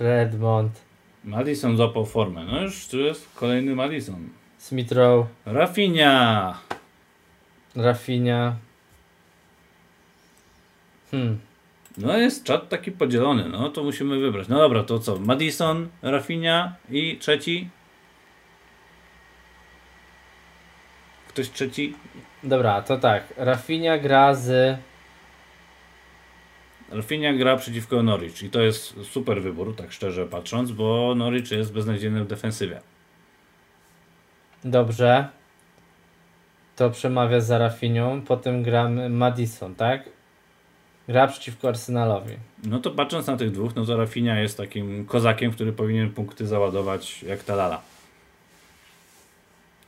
[0.00, 0.72] Redmond.
[1.24, 2.44] Madison złapał formę.
[2.44, 4.28] No już tu jest kolejny Madison.
[4.58, 5.26] Smithrow.
[5.46, 6.58] Rafinha.
[7.76, 8.56] Rafinha.
[11.10, 11.38] Hmm.
[11.98, 14.48] No jest czat taki podzielony, no to musimy wybrać.
[14.48, 15.18] No dobra, to co?
[15.18, 17.68] Madison, Rafinha i trzeci?
[21.28, 21.94] Ktoś trzeci?
[22.42, 23.34] Dobra, to tak.
[23.36, 24.78] Rafinha gra z...
[26.90, 31.72] Rafinha gra przeciwko Norwich i to jest super wybór, tak szczerze patrząc, bo Norwich jest
[31.72, 32.80] beznadziejny w defensywie.
[34.64, 35.28] Dobrze.
[36.76, 38.22] To przemawia za Rafinią.
[38.22, 40.08] Potem gram Madison, tak?
[41.08, 42.34] Gra przeciwko Arsenalowi.
[42.64, 46.46] No to patrząc na tych dwóch, no to Rafinha jest takim kozakiem, który powinien punkty
[46.46, 47.82] załadować jak Talala.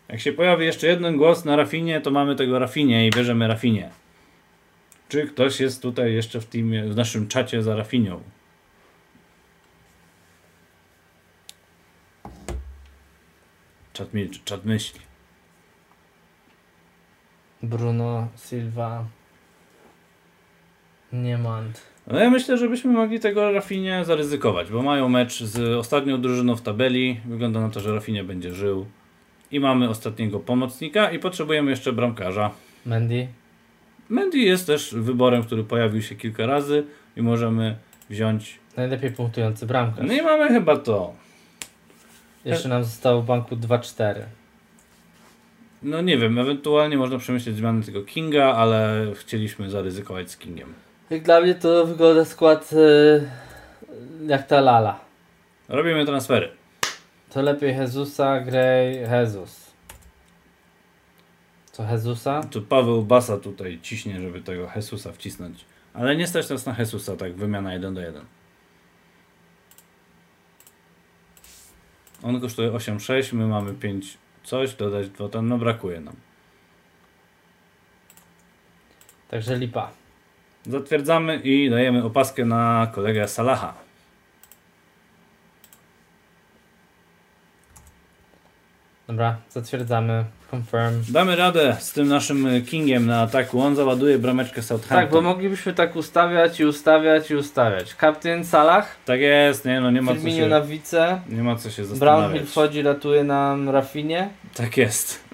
[0.08, 3.90] Jak się pojawi jeszcze jeden głos na Rafinie, to mamy tego Rafinie i bierzemy Rafinie.
[5.08, 8.22] Czy ktoś jest tutaj jeszcze w teamie, w naszym czacie za Rafinią?
[13.92, 15.00] Czat milczy, czat myśli.
[17.62, 19.04] Bruno Silva.
[21.12, 21.82] Nie mand.
[22.06, 26.56] No ja myślę, że byśmy mogli tego Rafinie zaryzykować, bo mają mecz z ostatnią drużyną
[26.56, 27.20] w tabeli.
[27.24, 28.86] Wygląda na to, że Rafinie będzie żył.
[29.50, 32.50] I mamy ostatniego pomocnika i potrzebujemy jeszcze bramkarza.
[32.86, 33.28] Mendy?
[34.08, 36.84] Mendy jest też wyborem, który pojawił się kilka razy
[37.16, 37.76] i możemy
[38.10, 38.58] wziąć...
[38.76, 40.06] Najlepiej punktujący bramkarz.
[40.06, 41.14] No i mamy chyba to.
[42.44, 44.14] Jeszcze nam zostało w banku 2-4.
[45.82, 50.74] No nie wiem, ewentualnie można przemyśleć zmiany tego Kinga, ale chcieliśmy zaryzykować z Kingiem.
[51.10, 53.28] Jak dla mnie to wygląda skład yy,
[54.26, 55.00] jak ta lala.
[55.68, 56.48] Robimy transfery.
[57.30, 59.67] To lepiej Jezusa, Gray, Jezus.
[61.78, 62.40] Co Jezusa?
[62.42, 65.64] Tu Paweł Basa tutaj ciśnie, żeby tego Jezusa wcisnąć.
[65.94, 68.24] Ale nie stać nas na Jezusa, tak wymiana 1 do 1.
[72.22, 76.16] On kosztuje 8,6, my mamy 5 coś, dodać 2 ten, no brakuje nam.
[79.28, 79.90] Także lipa.
[80.66, 83.74] Zatwierdzamy i dajemy opaskę na kolegę Salaha.
[89.06, 90.37] Dobra, zatwierdzamy.
[90.50, 91.02] Confirm.
[91.08, 93.60] Damy radę z tym naszym Kingiem na ataku.
[93.60, 94.98] On załaduje brameczkę Southampton.
[94.98, 97.94] Tak, bo moglibyśmy tak ustawiać i ustawiać i ustawiać.
[97.94, 98.96] Kapitän Salah.
[99.04, 100.46] Tak jest, nie no, nie ma co się...
[100.46, 101.20] na wice.
[101.28, 102.30] Nie ma co się zastanawiać.
[102.30, 104.28] Brownhill wchodzi, ratuje nam Rafinie.
[104.54, 105.28] Tak jest.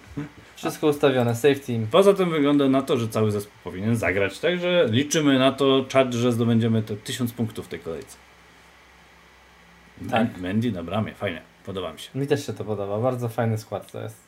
[0.57, 1.87] Wszystko ustawione, safe team.
[1.91, 6.15] Poza tym wygląda na to, że cały zespół powinien zagrać, także liczymy na to, czad,
[6.15, 8.17] że zdobędziemy te 1000 punktów w tej kolejce.
[10.11, 10.39] Tak.
[10.39, 12.11] Mendy na bramie, fajnie, podoba mi się.
[12.15, 14.24] Mi też się to podoba, bardzo fajny skład to jest.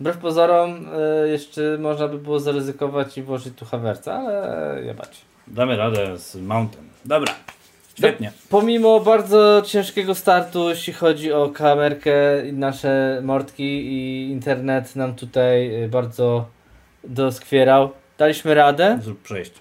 [0.00, 0.86] Wbrew pozorom
[1.24, 5.20] y, jeszcze można by było zaryzykować i włożyć tu Hawerca, ale jebać.
[5.46, 6.84] Damy radę z Mountain.
[7.04, 7.34] Dobra,
[7.98, 8.32] świetnie.
[8.50, 15.84] Pomimo bardzo ciężkiego startu, jeśli chodzi o kamerkę i nasze mordki i internet nam tutaj
[15.84, 16.46] y, bardzo
[17.04, 17.90] doskwierał.
[18.18, 18.98] Daliśmy radę.
[19.02, 19.52] Zrób przejść.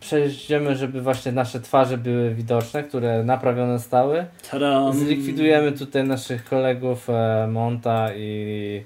[0.00, 4.26] Przejdziemy, żeby właśnie nasze twarze były widoczne, które naprawione stały.
[4.50, 4.92] Tadam.
[4.92, 8.82] Zlikwidujemy tutaj naszych kolegów e, Monta i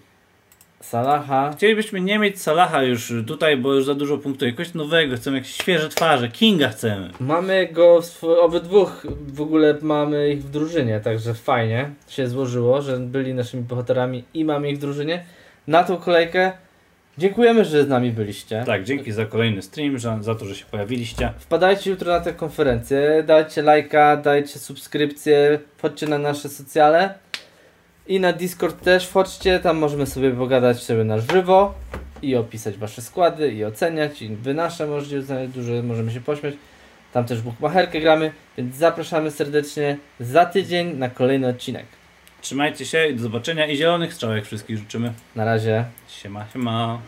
[0.80, 1.52] Salaha.
[1.56, 4.48] Chcielibyśmy nie mieć Salaha już tutaj, bo już za dużo punktów.
[4.48, 6.28] Jakoś nowego, chcemy jakieś świeże twarze.
[6.28, 7.10] Kinga chcemy.
[7.20, 8.00] Mamy go,
[8.40, 14.24] obydwóch w ogóle mamy ich w drużynie, także fajnie się złożyło, że byli naszymi bohaterami
[14.34, 15.24] i mamy ich w drużynie.
[15.66, 16.52] Na tą kolejkę
[17.18, 18.62] dziękujemy, że z nami byliście.
[18.66, 21.32] Tak, dzięki za kolejny stream, za, za to, że się pojawiliście.
[21.38, 27.14] Wpadajcie jutro na tę konferencję, dajcie lajka, dajcie subskrypcję, wchodźcie na nasze socjale.
[28.08, 31.74] I na Discord też wchodźcie, tam możemy sobie pogadać sobie na żywo
[32.22, 36.54] i opisać wasze składy i oceniać i wy nasze możecie oceniać, dużo możemy się pośmiać.
[37.12, 41.86] Tam też bukmacherkę gramy, więc zapraszamy serdecznie za tydzień na kolejny odcinek.
[42.40, 45.12] Trzymajcie się i do zobaczenia i zielonych strzałek wszystkich życzymy.
[45.36, 45.84] Na razie.
[46.08, 46.98] Siema, siema.